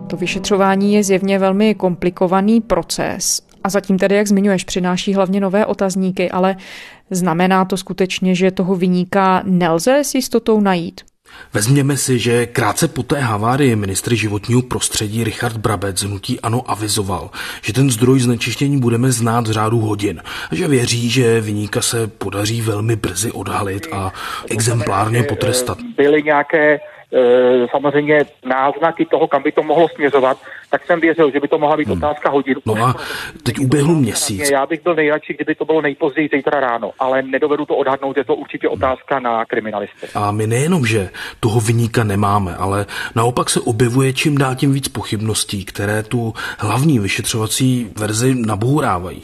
To 0.06 0.16
vyšetřování 0.16 0.94
je 0.94 1.04
zjevně 1.04 1.38
velmi 1.38 1.74
komplikovaný 1.74 2.60
proces 2.60 3.45
a 3.66 3.68
zatím 3.68 3.98
tedy, 3.98 4.14
jak 4.14 4.26
zmiňuješ, 4.26 4.64
přináší 4.64 5.14
hlavně 5.14 5.40
nové 5.40 5.66
otazníky, 5.66 6.30
ale 6.30 6.56
znamená 7.10 7.64
to 7.64 7.76
skutečně, 7.76 8.34
že 8.34 8.50
toho 8.50 8.74
vyníka 8.76 9.42
nelze 9.44 10.04
s 10.04 10.14
jistotou 10.14 10.60
najít? 10.60 11.00
Vezměme 11.52 11.96
si, 11.96 12.18
že 12.18 12.46
krátce 12.46 12.88
po 12.88 13.02
té 13.02 13.20
havárii 13.20 13.76
ministr 13.76 14.14
životního 14.14 14.62
prostředí 14.62 15.24
Richard 15.24 15.56
Brabec 15.56 16.02
hnutí 16.02 16.40
ano 16.40 16.70
avizoval, 16.70 17.30
že 17.62 17.72
ten 17.72 17.90
zdroj 17.90 18.20
znečištění 18.20 18.80
budeme 18.80 19.12
znát 19.12 19.46
v 19.46 19.50
řádu 19.50 19.78
hodin 19.80 20.22
a 20.50 20.54
že 20.54 20.68
věří, 20.68 21.10
že 21.10 21.40
vyníka 21.40 21.80
se 21.82 22.06
podaří 22.06 22.60
velmi 22.60 22.96
brzy 22.96 23.32
odhalit 23.32 23.86
a 23.92 24.12
exemplárně 24.50 25.22
potrestat. 25.22 25.78
Byly 25.96 26.22
nějaké 26.22 26.78
Eh, 26.78 26.95
samozřejmě 27.70 28.24
náznaky 28.44 29.06
toho, 29.06 29.28
kam 29.28 29.42
by 29.42 29.52
to 29.52 29.62
mohlo 29.62 29.88
směřovat, 29.88 30.38
tak 30.70 30.86
jsem 30.86 31.00
věřil, 31.00 31.30
že 31.30 31.40
by 31.40 31.48
to 31.48 31.58
mohla 31.58 31.76
být 31.76 31.88
hmm. 31.88 31.98
otázka 31.98 32.30
hodin. 32.30 32.56
No 32.66 32.74
a 32.84 32.94
teď 33.42 33.58
uběhl 33.58 33.94
měsíc. 33.94 34.50
Já 34.50 34.66
bych 34.66 34.82
byl 34.82 34.94
nejradši, 34.94 35.34
kdyby 35.34 35.54
to 35.54 35.64
bylo 35.64 35.80
nejpozději 35.80 36.28
zítra 36.34 36.60
ráno, 36.60 36.92
ale 36.98 37.22
nedovedu 37.22 37.66
to 37.66 37.76
odhadnout, 37.76 38.16
je 38.16 38.24
to 38.24 38.34
určitě 38.34 38.68
otázka 38.68 39.20
na 39.20 39.44
kriminalisty. 39.44 40.06
A 40.14 40.30
my 40.30 40.46
nejenom, 40.46 40.86
že 40.86 41.10
toho 41.40 41.60
vyníka 41.60 42.04
nemáme, 42.04 42.56
ale 42.56 42.86
naopak 43.14 43.50
se 43.50 43.60
objevuje 43.60 44.12
čím 44.12 44.38
dál 44.38 44.54
tím 44.54 44.72
víc 44.72 44.88
pochybností, 44.88 45.64
které 45.64 46.02
tu 46.02 46.34
hlavní 46.58 46.98
vyšetřovací 46.98 47.92
verzi 47.98 48.34
nabourávají. 48.34 49.22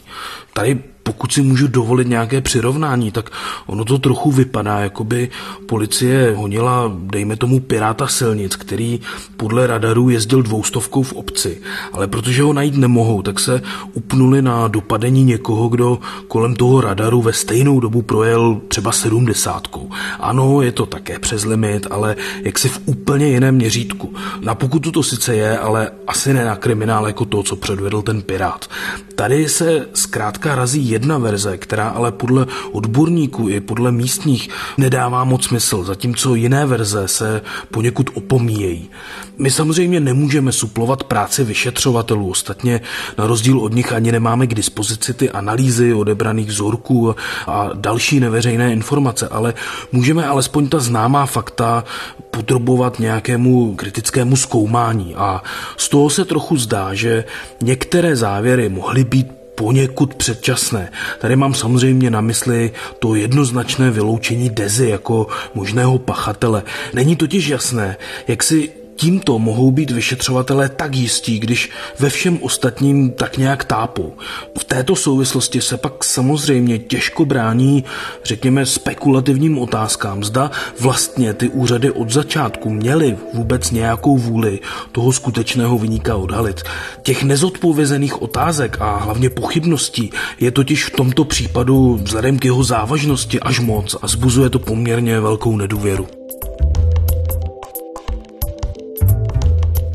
Tady 0.53 0.79
pokud 1.13 1.33
si 1.33 1.43
můžu 1.43 1.69
dovolit 1.69 2.09
nějaké 2.09 2.41
přirovnání, 2.41 3.13
tak 3.13 3.31
ono 3.67 3.85
to 3.85 3.99
trochu 3.99 4.33
vypadá, 4.33 4.79
jako 4.81 5.05
by 5.05 5.29
policie 5.67 6.35
honila, 6.37 6.93
dejme 6.97 7.37
tomu, 7.37 7.61
piráta 7.61 8.07
silnic, 8.07 8.57
který 8.57 9.01
podle 9.37 9.67
radarů 9.67 10.09
jezdil 10.09 10.43
dvoustovkou 10.43 11.03
v 11.03 11.13
obci, 11.13 11.61
ale 11.93 12.07
protože 12.07 12.43
ho 12.43 12.53
najít 12.53 12.77
nemohou, 12.77 13.23
tak 13.23 13.41
se 13.41 13.63
upnuli 13.93 14.43
na 14.43 14.69
dopadení 14.69 15.25
někoho, 15.25 15.69
kdo 15.69 15.99
kolem 16.29 16.55
toho 16.57 16.81
radaru 16.81 17.23
ve 17.23 17.33
stejnou 17.33 17.81
dobu 17.81 18.03
projel 18.03 18.61
třeba 18.69 18.93
sedmdesátkou. 18.93 19.91
Ano, 20.21 20.63
je 20.63 20.73
to 20.73 20.87
také 20.87 21.19
přes 21.19 21.45
limit, 21.45 21.87
ale 21.91 22.17
jak 22.43 22.59
si 22.59 22.69
v 22.69 22.81
úplně 22.87 23.29
jiném 23.29 23.55
měřítku. 23.55 24.15
Na 24.41 24.55
pokutu 24.55 24.93
to 24.93 25.03
sice 25.03 25.37
je, 25.37 25.59
ale 25.59 25.91
asi 26.07 26.35
ne 26.35 26.45
na 26.45 26.57
kriminál 26.57 27.07
jako 27.07 27.25
to, 27.25 27.43
co 27.43 27.57
předvedl 27.57 28.03
ten 28.03 28.23
pirát. 28.23 28.69
Tady 29.15 29.49
se 29.49 29.87
zkrátka 29.95 30.55
razí 30.55 30.91
jedna 31.03 31.19
verze, 31.19 31.59
která 31.59 31.89
ale 31.89 32.13
podle 32.13 32.47
odborníků 32.73 33.49
i 33.49 33.61
podle 33.61 33.93
místních 33.93 34.51
nedává 34.79 35.25
moc 35.25 35.45
smysl, 35.45 35.85
zatímco 35.85 36.35
jiné 36.35 36.67
verze 36.67 37.09
se 37.09 37.43
poněkud 37.71 38.11
opomíjejí. 38.15 38.91
My 39.39 39.51
samozřejmě 39.51 40.01
nemůžeme 40.01 40.53
suplovat 40.53 41.05
práci 41.05 41.45
vyšetřovatelů, 41.45 42.31
ostatně 42.31 42.81
na 43.19 43.27
rozdíl 43.27 43.59
od 43.59 43.75
nich 43.75 43.93
ani 43.93 44.13
nemáme 44.13 44.47
k 44.47 44.55
dispozici 44.55 45.15
ty 45.15 45.31
analýzy 45.31 45.95
odebraných 45.95 46.49
vzorků 46.49 47.15
a 47.47 47.71
další 47.75 48.21
neveřejné 48.21 48.73
informace, 48.73 49.29
ale 49.29 49.55
můžeme 49.93 50.27
alespoň 50.27 50.69
ta 50.69 50.81
známá 50.81 51.27
fakta 51.27 51.85
podrobovat 52.31 52.99
nějakému 52.99 53.75
kritickému 53.75 54.37
zkoumání 54.37 55.15
a 55.15 55.43
z 55.77 55.89
toho 55.89 56.11
se 56.11 56.25
trochu 56.25 56.57
zdá, 56.57 56.95
že 56.95 57.25
některé 57.63 58.17
závěry 58.17 58.69
mohly 58.69 59.05
být 59.05 59.42
poněkud 59.55 60.15
předčasné. 60.15 60.93
Tady 61.19 61.37
mám 61.37 61.55
samozřejmě 61.55 62.11
na 62.11 62.21
mysli 62.21 62.71
to 62.99 63.15
jednoznačné 63.15 63.91
vyloučení 63.91 64.51
Dezy 64.51 64.89
jako 64.89 65.27
možného 65.55 65.99
pachatele. 65.99 66.63
Není 66.93 67.17
totiž 67.17 67.49
jasné, 67.49 67.97
jak 68.29 68.43
si 68.43 68.82
tímto 68.97 69.39
mohou 69.39 69.71
být 69.71 69.91
vyšetřovatelé 69.91 70.69
tak 70.69 70.95
jistí, 70.95 71.39
když 71.39 71.71
ve 71.99 72.11
všem 72.11 72.39
ostatním 72.43 73.11
tak 73.11 73.39
nějak 73.39 73.65
tápou. 73.65 74.13
V 74.59 74.65
této 74.65 74.97
souvislosti 74.97 75.61
se 75.61 75.77
pak 75.77 76.05
samozřejmě 76.05 76.79
těžko 76.79 77.25
brání, 77.25 77.85
řekněme, 78.25 78.67
spekulativním 78.67 79.59
otázkám. 79.59 80.25
Zda 80.25 80.51
vlastně 80.81 81.35
ty 81.35 81.49
úřady 81.49 81.91
od 81.91 82.11
začátku 82.11 82.71
měly 82.71 83.17
vůbec 83.35 83.71
nějakou 83.71 84.19
vůli 84.19 84.61
toho 84.93 85.13
skutečného 85.13 85.79
vyníka 85.79 86.17
odhalit. 86.17 86.63
Těch 87.03 87.23
nezodpovězených 87.23 88.23
otázek 88.23 88.77
a 88.81 88.97
hlavně 88.97 89.31
pochybností 89.31 90.11
je 90.41 90.51
totiž 90.51 90.85
v 90.85 90.91
tomto 90.91 91.25
případu 91.25 92.01
vzhledem 92.03 92.39
k 92.39 92.45
jeho 92.45 92.65
závažnosti 92.65 93.41
až 93.41 93.61
moc 93.61 93.97
a 94.03 94.09
zbuzuje 94.09 94.51
to 94.51 94.59
poměrně 94.59 95.21
velkou 95.21 95.57
nedůvěru. 95.57 96.22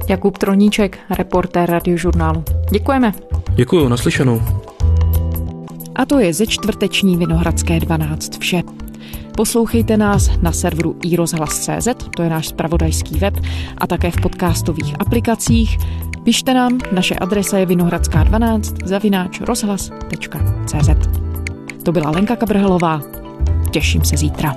Jakub 0.08 0.38
Troníček, 0.38 1.00
reportér 1.10 1.70
radiožurnálu. 1.70 2.44
Děkujeme. 2.72 3.14
Děkuji, 3.56 3.90
naslyšenou. 3.90 4.42
A 5.96 6.06
to 6.06 6.20
je 6.20 6.34
ze 6.34 6.48
čtvrteční 6.48 7.18
Vinohradské 7.18 7.80
12 7.80 8.38
vše. 8.40 8.62
Poslouchejte 9.36 9.98
nás 9.98 10.30
na 10.42 10.52
serveru 10.52 10.96
iRozhlas.cz, 11.04 11.88
to 12.16 12.24
je 12.24 12.30
náš 12.30 12.48
spravodajský 12.48 13.20
web, 13.20 13.34
a 13.78 13.88
také 13.88 14.12
v 14.12 14.22
podcastových 14.22 14.96
aplikacích. 15.00 15.78
Pište 16.24 16.54
nám, 16.54 16.80
naše 16.92 17.16
adresa 17.16 17.58
je 17.58 17.66
vinohradská12 17.66 18.88
zavináč 18.88 19.42
rozhlas.cz. 19.42 20.90
To 21.84 21.92
byla 21.92 22.12
Lenka 22.12 22.36
Kabrhelová. 22.36 23.02
Těším 23.72 24.06
se 24.06 24.18
zítra. 24.18 24.56